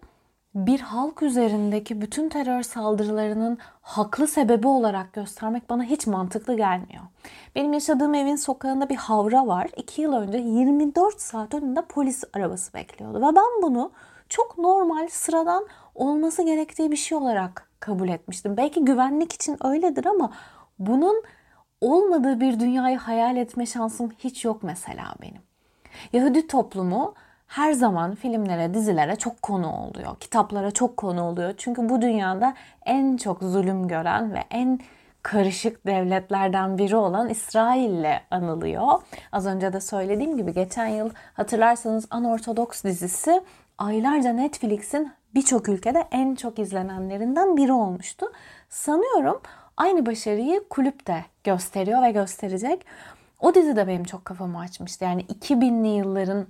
bir 0.55 0.79
halk 0.79 1.23
üzerindeki 1.23 2.01
bütün 2.01 2.29
terör 2.29 2.63
saldırılarının 2.63 3.57
haklı 3.81 4.27
sebebi 4.27 4.67
olarak 4.67 5.13
göstermek 5.13 5.69
bana 5.69 5.83
hiç 5.83 6.07
mantıklı 6.07 6.57
gelmiyor. 6.57 7.03
Benim 7.55 7.73
yaşadığım 7.73 8.13
evin 8.13 8.35
sokağında 8.35 8.89
bir 8.89 8.95
havra 8.95 9.47
var. 9.47 9.69
İki 9.77 10.01
yıl 10.01 10.13
önce 10.13 10.37
24 10.37 11.21
saat 11.21 11.53
önünde 11.53 11.81
polis 11.81 12.23
arabası 12.33 12.73
bekliyordu. 12.73 13.17
Ve 13.17 13.35
ben 13.35 13.61
bunu 13.61 13.91
çok 14.29 14.57
normal, 14.57 15.07
sıradan 15.11 15.67
olması 15.95 16.43
gerektiği 16.43 16.91
bir 16.91 16.95
şey 16.95 17.17
olarak 17.17 17.69
kabul 17.79 18.09
etmiştim. 18.09 18.57
Belki 18.57 18.85
güvenlik 18.85 19.33
için 19.33 19.57
öyledir 19.63 20.05
ama 20.05 20.33
bunun 20.79 21.23
olmadığı 21.81 22.39
bir 22.39 22.59
dünyayı 22.59 22.97
hayal 22.97 23.37
etme 23.37 23.65
şansım 23.65 24.11
hiç 24.17 24.45
yok 24.45 24.63
mesela 24.63 25.15
benim. 25.21 25.41
Yahudi 26.13 26.47
toplumu 26.47 27.13
her 27.49 27.73
zaman 27.73 28.15
filmlere, 28.15 28.73
dizilere 28.73 29.15
çok 29.15 29.41
konu 29.41 29.71
oluyor. 29.71 30.19
Kitaplara 30.19 30.71
çok 30.71 30.97
konu 30.97 31.23
oluyor. 31.23 31.53
Çünkü 31.57 31.89
bu 31.89 32.01
dünyada 32.01 32.53
en 32.85 33.17
çok 33.17 33.41
zulüm 33.41 33.87
gören 33.87 34.33
ve 34.33 34.43
en 34.51 34.79
karışık 35.23 35.87
devletlerden 35.87 36.77
biri 36.77 36.95
olan 36.95 37.29
İsrail'le 37.29 38.19
anılıyor. 38.31 39.01
Az 39.31 39.45
önce 39.45 39.73
de 39.73 39.81
söylediğim 39.81 40.37
gibi 40.37 40.53
geçen 40.53 40.87
yıl 40.87 41.09
hatırlarsanız 41.33 42.07
Anortodoks 42.09 42.83
dizisi 42.83 43.41
aylarca 43.77 44.33
Netflix'in 44.33 45.11
birçok 45.35 45.69
ülkede 45.69 46.07
en 46.11 46.35
çok 46.35 46.59
izlenenlerinden 46.59 47.57
biri 47.57 47.71
olmuştu. 47.73 48.25
Sanıyorum 48.69 49.41
aynı 49.77 50.05
başarıyı 50.05 50.63
kulüp 50.69 51.07
de 51.07 51.25
gösteriyor 51.43 52.01
ve 52.01 52.11
gösterecek. 52.11 52.85
O 53.39 53.55
dizi 53.55 53.75
de 53.75 53.87
benim 53.87 54.03
çok 54.03 54.25
kafamı 54.25 54.59
açmıştı. 54.59 55.05
Yani 55.05 55.21
2000'li 55.21 55.87
yılların 55.87 56.47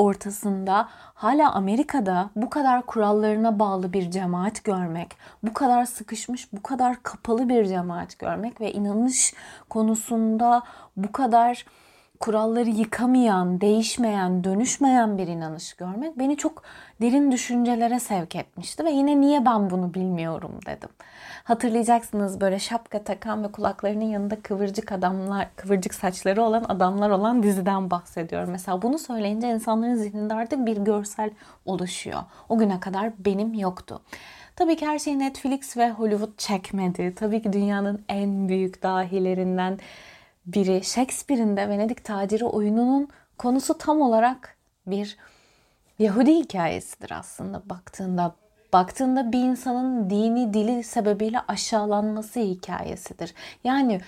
ortasında 0.00 0.88
hala 1.14 1.52
Amerika'da 1.52 2.30
bu 2.36 2.50
kadar 2.50 2.86
kurallarına 2.86 3.58
bağlı 3.58 3.92
bir 3.92 4.10
cemaat 4.10 4.64
görmek, 4.64 5.16
bu 5.42 5.54
kadar 5.54 5.84
sıkışmış, 5.84 6.52
bu 6.52 6.62
kadar 6.62 7.02
kapalı 7.02 7.48
bir 7.48 7.64
cemaat 7.66 8.18
görmek 8.18 8.60
ve 8.60 8.72
inanış 8.72 9.34
konusunda 9.68 10.62
bu 10.96 11.12
kadar 11.12 11.64
kuralları 12.20 12.70
yıkamayan, 12.70 13.60
değişmeyen, 13.60 14.44
dönüşmeyen 14.44 15.18
bir 15.18 15.26
inanış 15.26 15.74
görmek 15.74 16.18
beni 16.18 16.36
çok 16.36 16.62
derin 17.00 17.32
düşüncelere 17.32 18.00
sevk 18.00 18.36
etmişti 18.36 18.84
ve 18.84 18.90
yine 18.90 19.20
niye 19.20 19.46
ben 19.46 19.70
bunu 19.70 19.94
bilmiyorum 19.94 20.52
dedim. 20.66 20.88
Hatırlayacaksınız 21.44 22.40
böyle 22.40 22.58
şapka 22.58 23.04
takan 23.04 23.44
ve 23.44 23.52
kulaklarının 23.52 24.04
yanında 24.04 24.40
kıvırcık 24.42 24.92
adamlar, 24.92 25.48
kıvırcık 25.56 25.94
saçları 25.94 26.42
olan 26.42 26.64
adamlar 26.68 27.10
olan 27.10 27.42
diziden 27.42 27.90
bahsediyorum. 27.90 28.50
Mesela 28.50 28.82
bunu 28.82 28.98
söyleyince 28.98 29.48
insanların 29.50 29.94
zihninde 29.94 30.34
artık 30.34 30.66
bir 30.66 30.76
görsel 30.76 31.30
oluşuyor. 31.64 32.22
O 32.48 32.58
güne 32.58 32.80
kadar 32.80 33.12
benim 33.18 33.54
yoktu. 33.54 34.00
Tabii 34.56 34.76
ki 34.76 34.86
her 34.86 34.98
şey 34.98 35.18
Netflix 35.18 35.76
ve 35.76 35.90
Hollywood 35.90 36.38
çekmedi. 36.38 37.14
Tabii 37.14 37.42
ki 37.42 37.52
dünyanın 37.52 38.04
en 38.08 38.48
büyük 38.48 38.82
dahilerinden 38.82 39.78
biri 40.54 40.84
Shakespeare'in 40.84 41.56
de 41.56 41.68
Venedik 41.68 42.04
taciri 42.04 42.44
oyununun 42.44 43.08
konusu 43.38 43.78
tam 43.78 44.00
olarak 44.00 44.56
bir 44.86 45.16
Yahudi 45.98 46.34
hikayesidir 46.34 47.12
aslında 47.12 47.62
baktığında. 47.70 48.34
Baktığında 48.72 49.32
bir 49.32 49.38
insanın 49.38 50.10
dini 50.10 50.54
dili 50.54 50.82
sebebiyle 50.84 51.40
aşağılanması 51.48 52.40
hikayesidir. 52.40 53.34
Yani 53.64 54.00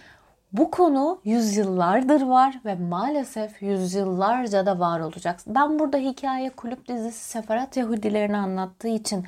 bu 0.52 0.70
konu 0.70 1.20
yüzyıllardır 1.24 2.22
var 2.22 2.60
ve 2.64 2.74
maalesef 2.74 3.62
yüzyıllarca 3.62 4.66
da 4.66 4.78
var 4.78 5.00
olacak. 5.00 5.40
Ben 5.46 5.78
burada 5.78 5.96
hikaye 5.96 6.50
kulüp 6.50 6.88
dizisi 6.88 7.24
Sefarat 7.24 7.76
Yahudilerini 7.76 8.36
anlattığı 8.36 8.88
için 8.88 9.26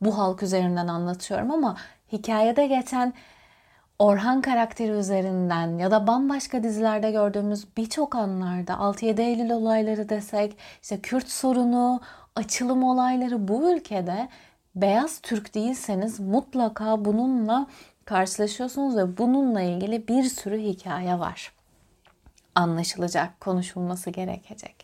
bu 0.00 0.18
halk 0.18 0.42
üzerinden 0.42 0.88
anlatıyorum 0.88 1.50
ama 1.50 1.76
hikayede 2.12 2.66
geçen 2.66 3.12
Orhan 3.98 4.40
karakteri 4.40 4.92
üzerinden 4.92 5.78
ya 5.78 5.90
da 5.90 6.06
bambaşka 6.06 6.62
dizilerde 6.62 7.10
gördüğümüz 7.10 7.66
birçok 7.76 8.14
anlarda 8.16 8.72
6-7 8.72 9.20
Eylül 9.22 9.50
olayları 9.50 10.08
desek, 10.08 10.56
işte 10.82 11.00
Kürt 11.00 11.28
sorunu, 11.28 12.00
açılım 12.34 12.84
olayları 12.84 13.48
bu 13.48 13.72
ülkede 13.72 14.28
beyaz 14.74 15.20
Türk 15.20 15.54
değilseniz 15.54 16.20
mutlaka 16.20 17.04
bununla 17.04 17.66
karşılaşıyorsunuz 18.04 18.96
ve 18.96 19.18
bununla 19.18 19.60
ilgili 19.60 20.08
bir 20.08 20.22
sürü 20.24 20.58
hikaye 20.58 21.18
var. 21.18 21.52
Anlaşılacak, 22.54 23.40
konuşulması 23.40 24.10
gerekecek. 24.10 24.75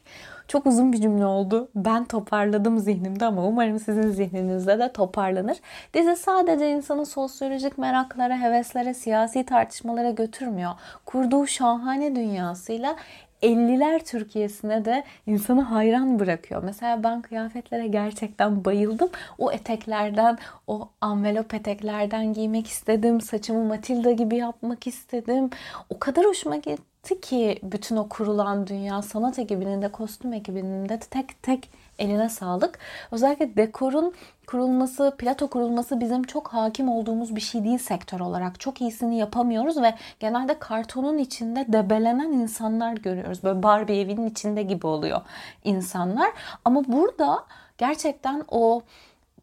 Çok 0.52 0.66
uzun 0.66 0.92
bir 0.92 1.00
cümle 1.00 1.26
oldu. 1.26 1.68
Ben 1.74 2.04
toparladım 2.04 2.78
zihnimde 2.78 3.24
ama 3.24 3.46
umarım 3.46 3.78
sizin 3.78 4.10
zihninizde 4.10 4.78
de 4.78 4.92
toparlanır. 4.92 5.58
Dizi 5.94 6.16
sadece 6.16 6.70
insanı 6.70 7.06
sosyolojik 7.06 7.78
meraklara, 7.78 8.40
heveslere, 8.40 8.94
siyasi 8.94 9.44
tartışmalara 9.46 10.10
götürmüyor. 10.10 10.72
Kurduğu 11.06 11.46
şahane 11.46 12.16
dünyasıyla 12.16 12.96
50'ler 13.42 14.04
Türkiye'sine 14.04 14.84
de 14.84 15.04
insanı 15.26 15.62
hayran 15.62 16.18
bırakıyor. 16.18 16.62
Mesela 16.62 17.02
ben 17.02 17.22
kıyafetlere 17.22 17.86
gerçekten 17.86 18.64
bayıldım. 18.64 19.10
O 19.38 19.52
eteklerden, 19.52 20.38
o 20.66 20.88
envelop 21.04 21.54
eteklerden 21.54 22.32
giymek 22.32 22.66
istedim. 22.66 23.20
Saçımı 23.20 23.64
Matilda 23.64 24.12
gibi 24.12 24.36
yapmak 24.36 24.86
istedim. 24.86 25.50
O 25.90 25.98
kadar 25.98 26.24
hoşuma 26.24 26.56
gitti 26.56 27.20
ki 27.20 27.58
bütün 27.62 27.96
o 27.96 28.08
kurulan 28.08 28.66
dünya 28.66 29.02
sanat 29.02 29.38
ekibinin 29.38 29.82
de 29.82 29.88
kostüm 29.88 30.32
ekibinin 30.32 30.88
de 30.88 30.98
tek 30.98 31.42
tek 31.42 31.70
eline 31.98 32.28
sağlık. 32.28 32.78
Özellikle 33.10 33.56
dekorun 33.56 34.14
kurulması, 34.46 35.14
plato 35.18 35.50
kurulması 35.50 36.00
bizim 36.00 36.22
çok 36.22 36.48
hakim 36.48 36.88
olduğumuz 36.88 37.36
bir 37.36 37.40
şey 37.40 37.64
değil 37.64 37.78
sektör 37.78 38.20
olarak. 38.20 38.60
Çok 38.60 38.80
iyisini 38.80 39.18
yapamıyoruz 39.18 39.82
ve 39.82 39.94
genelde 40.20 40.58
kartonun 40.58 41.18
içinde 41.18 41.66
debelenen 41.68 42.32
insanlar 42.32 42.92
görüyoruz. 42.92 43.44
Böyle 43.44 43.62
Barbie 43.62 44.00
evinin 44.00 44.30
içinde 44.30 44.62
gibi 44.62 44.86
oluyor 44.86 45.20
insanlar. 45.64 46.30
Ama 46.64 46.84
burada 46.88 47.44
gerçekten 47.78 48.44
o 48.50 48.82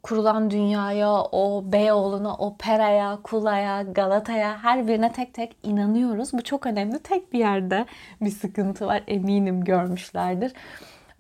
kurulan 0.03 0.51
dünyaya, 0.51 1.13
o 1.13 1.63
Beyoğlu'na, 1.65 2.35
Opera'ya, 2.35 3.19
Kula'ya, 3.23 3.81
Galata'ya 3.81 4.63
her 4.63 4.88
birine 4.88 5.12
tek 5.12 5.33
tek 5.33 5.55
inanıyoruz. 5.63 6.33
Bu 6.33 6.43
çok 6.43 6.65
önemli. 6.65 6.99
Tek 6.99 7.33
bir 7.33 7.39
yerde 7.39 7.85
bir 8.21 8.31
sıkıntı 8.31 8.88
var 8.88 9.03
eminim 9.07 9.63
görmüşlerdir 9.63 10.53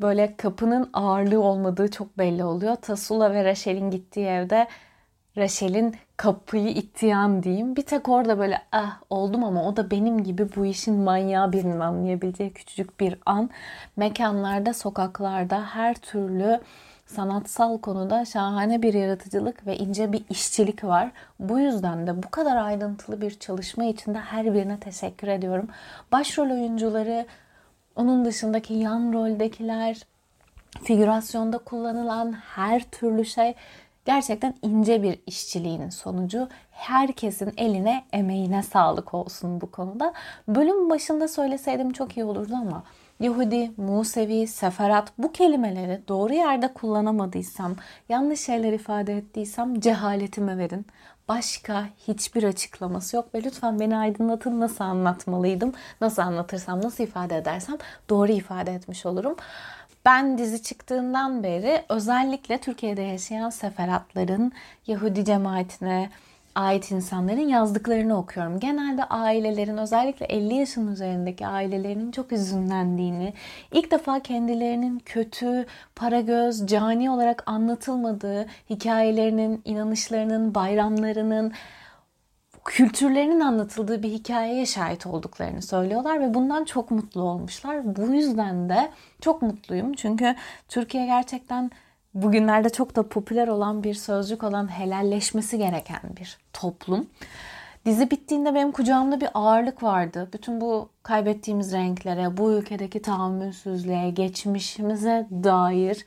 böyle 0.01 0.35
kapının 0.37 0.89
ağırlığı 0.93 1.41
olmadığı 1.41 1.91
çok 1.91 2.17
belli 2.17 2.43
oluyor. 2.43 2.75
Tasula 2.75 3.33
ve 3.33 3.43
Rachel'in 3.43 3.91
gittiği 3.91 4.25
evde 4.25 4.67
Rachel'in 5.37 5.95
kapıyı 6.17 6.69
ittiği 6.69 7.15
diyeyim. 7.43 7.75
Bir 7.75 7.81
tek 7.81 8.09
orada 8.09 8.39
böyle 8.39 8.61
ah 8.71 9.01
oldum 9.09 9.43
ama 9.43 9.67
o 9.67 9.75
da 9.75 9.91
benim 9.91 10.23
gibi 10.23 10.55
bu 10.55 10.65
işin 10.65 10.95
manyağı 10.95 11.51
birinin 11.51 11.79
anlayabileceği 11.79 12.53
küçücük 12.53 12.99
bir 12.99 13.15
an. 13.25 13.49
Mekanlarda, 13.95 14.73
sokaklarda 14.73 15.65
her 15.65 15.95
türlü 15.95 16.59
sanatsal 17.05 17.77
konuda 17.77 18.25
şahane 18.25 18.81
bir 18.81 18.93
yaratıcılık 18.93 19.67
ve 19.67 19.77
ince 19.77 20.11
bir 20.11 20.25
işçilik 20.29 20.83
var. 20.83 21.11
Bu 21.39 21.59
yüzden 21.59 22.07
de 22.07 22.23
bu 22.23 22.29
kadar 22.29 22.55
ayrıntılı 22.55 23.21
bir 23.21 23.39
çalışma 23.39 23.85
için 23.85 24.13
de 24.13 24.19
her 24.19 24.53
birine 24.53 24.79
teşekkür 24.79 25.27
ediyorum. 25.27 25.67
Başrol 26.11 26.49
oyuncuları 26.49 27.25
onun 27.99 28.25
dışındaki 28.25 28.73
yan 28.73 29.13
roldekiler, 29.13 30.01
figürasyonda 30.83 31.57
kullanılan 31.57 32.31
her 32.31 32.83
türlü 32.83 33.25
şey 33.25 33.55
gerçekten 34.05 34.55
ince 34.61 35.03
bir 35.03 35.19
işçiliğin 35.27 35.89
sonucu. 35.89 36.47
Herkesin 36.71 37.53
eline, 37.57 38.05
emeğine 38.13 38.63
sağlık 38.63 39.13
olsun 39.13 39.61
bu 39.61 39.71
konuda. 39.71 40.13
Bölüm 40.47 40.89
başında 40.89 41.27
söyleseydim 41.27 41.93
çok 41.93 42.17
iyi 42.17 42.23
olurdu 42.23 42.53
ama 42.61 42.83
Yahudi, 43.19 43.71
Musevi, 43.77 44.47
Seferat 44.47 45.11
bu 45.17 45.31
kelimeleri 45.31 46.01
doğru 46.07 46.33
yerde 46.33 46.73
kullanamadıysam, 46.73 47.75
yanlış 48.09 48.39
şeyler 48.39 48.73
ifade 48.73 49.17
ettiysem 49.17 49.79
cehaletime 49.79 50.57
verin. 50.57 50.85
Başka 51.29 51.85
hiçbir 52.07 52.43
açıklaması 52.43 53.15
yok 53.15 53.35
ve 53.35 53.43
lütfen 53.43 53.79
beni 53.79 53.97
aydınlatın 53.97 54.59
nasıl 54.59 54.83
anlatmalıydım, 54.83 55.73
nasıl 56.01 56.21
anlatırsam, 56.21 56.81
nasıl 56.81 57.03
ifade 57.03 57.37
edersem 57.37 57.77
doğru 58.09 58.31
ifade 58.31 58.73
etmiş 58.73 59.05
olurum. 59.05 59.35
Ben 60.05 60.37
dizi 60.37 60.63
çıktığından 60.63 61.43
beri 61.43 61.85
özellikle 61.89 62.57
Türkiye'de 62.57 63.01
yaşayan 63.01 63.49
seferatların 63.49 64.51
Yahudi 64.87 65.25
cemaatine, 65.25 66.09
ait 66.55 66.91
insanların 66.91 67.47
yazdıklarını 67.47 68.17
okuyorum. 68.17 68.59
Genelde 68.59 69.03
ailelerin 69.03 69.77
özellikle 69.77 70.25
50 70.25 70.53
yaşın 70.53 70.91
üzerindeki 70.91 71.47
ailelerinin 71.47 72.11
çok 72.11 72.31
üzünlendiğini, 72.31 73.33
ilk 73.71 73.91
defa 73.91 74.19
kendilerinin 74.19 74.99
kötü, 74.99 75.65
para 75.95 76.21
göz, 76.21 76.67
cani 76.67 77.11
olarak 77.11 77.43
anlatılmadığı 77.45 78.45
hikayelerinin, 78.69 79.61
inanışlarının, 79.65 80.55
bayramlarının, 80.55 81.53
kültürlerinin 82.65 83.39
anlatıldığı 83.39 84.03
bir 84.03 84.09
hikayeye 84.09 84.65
şahit 84.65 85.05
olduklarını 85.05 85.61
söylüyorlar 85.61 86.21
ve 86.21 86.33
bundan 86.33 86.65
çok 86.65 86.91
mutlu 86.91 87.21
olmuşlar. 87.21 87.95
Bu 87.95 88.13
yüzden 88.13 88.69
de 88.69 88.91
çok 89.21 89.41
mutluyum. 89.41 89.93
Çünkü 89.93 90.35
Türkiye 90.67 91.05
gerçekten 91.05 91.71
bugünlerde 92.13 92.69
çok 92.69 92.95
da 92.95 93.09
popüler 93.09 93.47
olan 93.47 93.83
bir 93.83 93.93
sözcük 93.93 94.43
olan 94.43 94.79
helalleşmesi 94.79 95.57
gereken 95.57 96.01
bir 96.19 96.37
toplum. 96.53 97.07
Dizi 97.85 98.11
bittiğinde 98.11 98.55
benim 98.55 98.71
kucağımda 98.71 99.21
bir 99.21 99.29
ağırlık 99.33 99.83
vardı. 99.83 100.29
Bütün 100.33 100.61
bu 100.61 100.89
kaybettiğimiz 101.03 101.73
renklere, 101.73 102.37
bu 102.37 102.51
ülkedeki 102.51 103.01
tahammülsüzlüğe, 103.01 104.09
geçmişimize 104.09 105.27
dair 105.31 106.05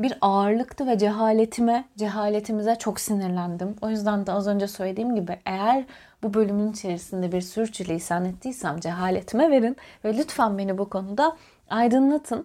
bir 0.00 0.18
ağırlıktı 0.20 0.86
ve 0.86 0.98
cehaletime, 0.98 1.84
cehaletimize 1.96 2.76
çok 2.76 3.00
sinirlendim. 3.00 3.76
O 3.82 3.90
yüzden 3.90 4.26
de 4.26 4.32
az 4.32 4.46
önce 4.46 4.68
söylediğim 4.68 5.14
gibi 5.14 5.38
eğer 5.46 5.84
bu 6.22 6.34
bölümün 6.34 6.72
içerisinde 6.72 7.32
bir 7.32 7.40
sürçülisan 7.40 8.24
ettiysem 8.24 8.80
cehaletime 8.80 9.50
verin 9.50 9.76
ve 10.04 10.16
lütfen 10.16 10.58
beni 10.58 10.78
bu 10.78 10.88
konuda 10.88 11.36
aydınlatın. 11.70 12.44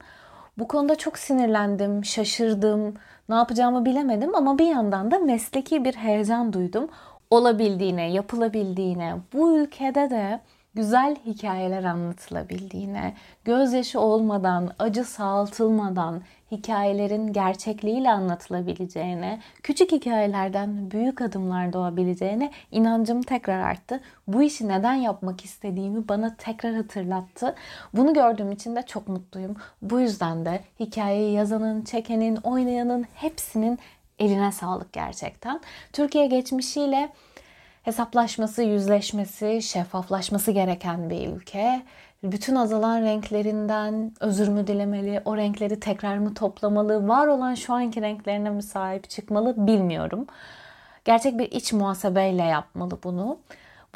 Bu 0.57 0.67
konuda 0.67 0.95
çok 0.95 1.17
sinirlendim, 1.17 2.05
şaşırdım, 2.05 2.93
ne 3.29 3.35
yapacağımı 3.35 3.85
bilemedim 3.85 4.35
ama 4.35 4.57
bir 4.57 4.65
yandan 4.67 5.11
da 5.11 5.19
mesleki 5.19 5.85
bir 5.85 5.93
heyecan 5.93 6.53
duydum. 6.53 6.89
Olabildiğine, 7.29 8.11
yapılabildiğine, 8.11 9.15
bu 9.33 9.57
ülkede 9.57 10.09
de 10.09 10.39
güzel 10.75 11.15
hikayeler 11.25 11.83
anlatılabildiğine, 11.83 13.13
gözyaşı 13.45 13.99
olmadan, 13.99 14.71
acı 14.79 15.03
sağaltılmadan 15.03 16.21
hikayelerin 16.51 17.33
gerçekliğiyle 17.33 18.11
anlatılabileceğine, 18.11 19.39
küçük 19.63 19.91
hikayelerden 19.91 20.91
büyük 20.91 21.21
adımlar 21.21 21.73
doğabileceğine 21.73 22.51
inancım 22.71 23.21
tekrar 23.21 23.59
arttı. 23.59 24.01
Bu 24.27 24.43
işi 24.43 24.67
neden 24.67 24.93
yapmak 24.93 25.45
istediğimi 25.45 26.07
bana 26.07 26.35
tekrar 26.35 26.73
hatırlattı. 26.75 27.55
Bunu 27.93 28.13
gördüğüm 28.13 28.51
için 28.51 28.75
de 28.75 28.81
çok 28.81 29.07
mutluyum. 29.07 29.55
Bu 29.81 29.99
yüzden 29.99 30.45
de 30.45 30.59
hikayeyi 30.79 31.33
yazanın, 31.33 31.81
çekenin, 31.81 32.35
oynayanın 32.35 33.05
hepsinin 33.13 33.79
eline 34.19 34.51
sağlık 34.51 34.93
gerçekten. 34.93 35.61
Türkiye 35.93 36.27
geçmişiyle 36.27 37.09
hesaplaşması, 37.85 38.63
yüzleşmesi, 38.63 39.61
şeffaflaşması 39.61 40.51
gereken 40.51 41.09
bir 41.09 41.27
ülke. 41.27 41.81
Bütün 42.23 42.55
azalan 42.55 43.01
renklerinden 43.01 44.11
özür 44.19 44.47
mü 44.47 44.67
dilemeli, 44.67 45.21
o 45.25 45.37
renkleri 45.37 45.79
tekrar 45.79 46.17
mı 46.17 46.33
toplamalı, 46.33 47.07
var 47.07 47.27
olan 47.27 47.55
şu 47.55 47.73
anki 47.73 48.01
renklerine 48.01 48.49
mi 48.49 48.63
sahip 48.63 49.09
çıkmalı 49.09 49.67
bilmiyorum. 49.67 50.27
Gerçek 51.05 51.39
bir 51.39 51.51
iç 51.51 51.73
muhasebeyle 51.73 52.43
yapmalı 52.43 52.97
bunu. 53.03 53.37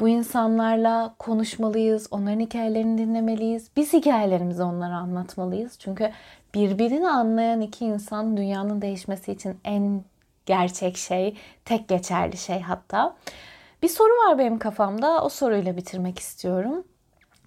Bu 0.00 0.08
insanlarla 0.08 1.14
konuşmalıyız, 1.18 2.08
onların 2.10 2.40
hikayelerini 2.40 2.98
dinlemeliyiz. 2.98 3.68
Biz 3.76 3.92
hikayelerimizi 3.92 4.62
onlara 4.62 4.96
anlatmalıyız. 4.96 5.78
Çünkü 5.78 6.10
birbirini 6.54 7.08
anlayan 7.08 7.60
iki 7.60 7.84
insan 7.84 8.36
dünyanın 8.36 8.82
değişmesi 8.82 9.32
için 9.32 9.58
en 9.64 10.04
gerçek 10.46 10.96
şey, 10.96 11.36
tek 11.64 11.88
geçerli 11.88 12.36
şey 12.36 12.60
hatta. 12.60 13.16
Bir 13.82 13.88
soru 13.88 14.10
var 14.10 14.38
benim 14.38 14.58
kafamda. 14.58 15.24
O 15.24 15.28
soruyla 15.28 15.76
bitirmek 15.76 16.18
istiyorum. 16.18 16.84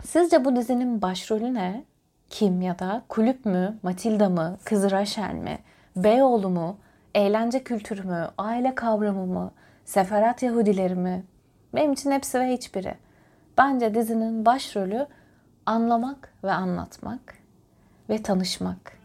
Sizce 0.05 0.45
bu 0.45 0.55
dizinin 0.55 1.01
başrolü 1.01 1.53
ne? 1.53 1.83
Kim 2.29 2.61
ya 2.61 2.79
da 2.79 3.03
kulüp 3.09 3.45
mü, 3.45 3.77
Matilda 3.83 4.29
mı, 4.29 4.57
Kızı 4.63 4.91
Raşel 4.91 5.33
mi, 5.33 5.59
Beyoğlu 5.95 6.49
mu, 6.49 6.77
eğlence 7.15 7.63
kültürü 7.63 8.03
mü, 8.03 8.27
aile 8.37 8.75
kavramı 8.75 9.25
mı, 9.25 9.51
seferat 9.85 10.43
Yahudileri 10.43 10.95
mi? 10.95 11.23
Benim 11.75 11.93
için 11.93 12.11
hepsi 12.11 12.39
ve 12.39 12.53
hiçbiri. 12.53 12.95
Bence 13.57 13.95
dizinin 13.95 14.45
başrolü 14.45 15.07
anlamak 15.65 16.33
ve 16.43 16.51
anlatmak 16.51 17.35
ve 18.09 18.23
tanışmak. 18.23 18.97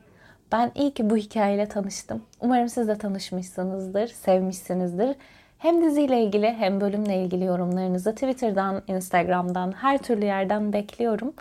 Ben 0.52 0.72
iyi 0.74 0.94
ki 0.94 1.10
bu 1.10 1.16
hikayeyle 1.16 1.68
tanıştım. 1.68 2.22
Umarım 2.40 2.68
siz 2.68 2.88
de 2.88 2.98
tanışmışsınızdır, 2.98 4.06
sevmişsinizdir. 4.06 5.16
Hem 5.58 5.82
diziyle 5.82 6.22
ilgili 6.22 6.52
hem 6.52 6.80
bölümle 6.80 7.16
ilgili 7.16 7.44
yorumlarınızı 7.44 8.14
Twitter'dan, 8.14 8.82
Instagram'dan, 8.86 9.72
her 9.72 9.98
türlü 9.98 10.24
yerden 10.24 10.72
bekliyorum. 10.72 11.34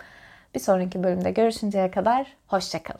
Bir 0.54 0.60
sonraki 0.60 1.02
bölümde 1.02 1.30
görüşünceye 1.30 1.90
kadar 1.90 2.26
hoşçakalın. 2.46 2.96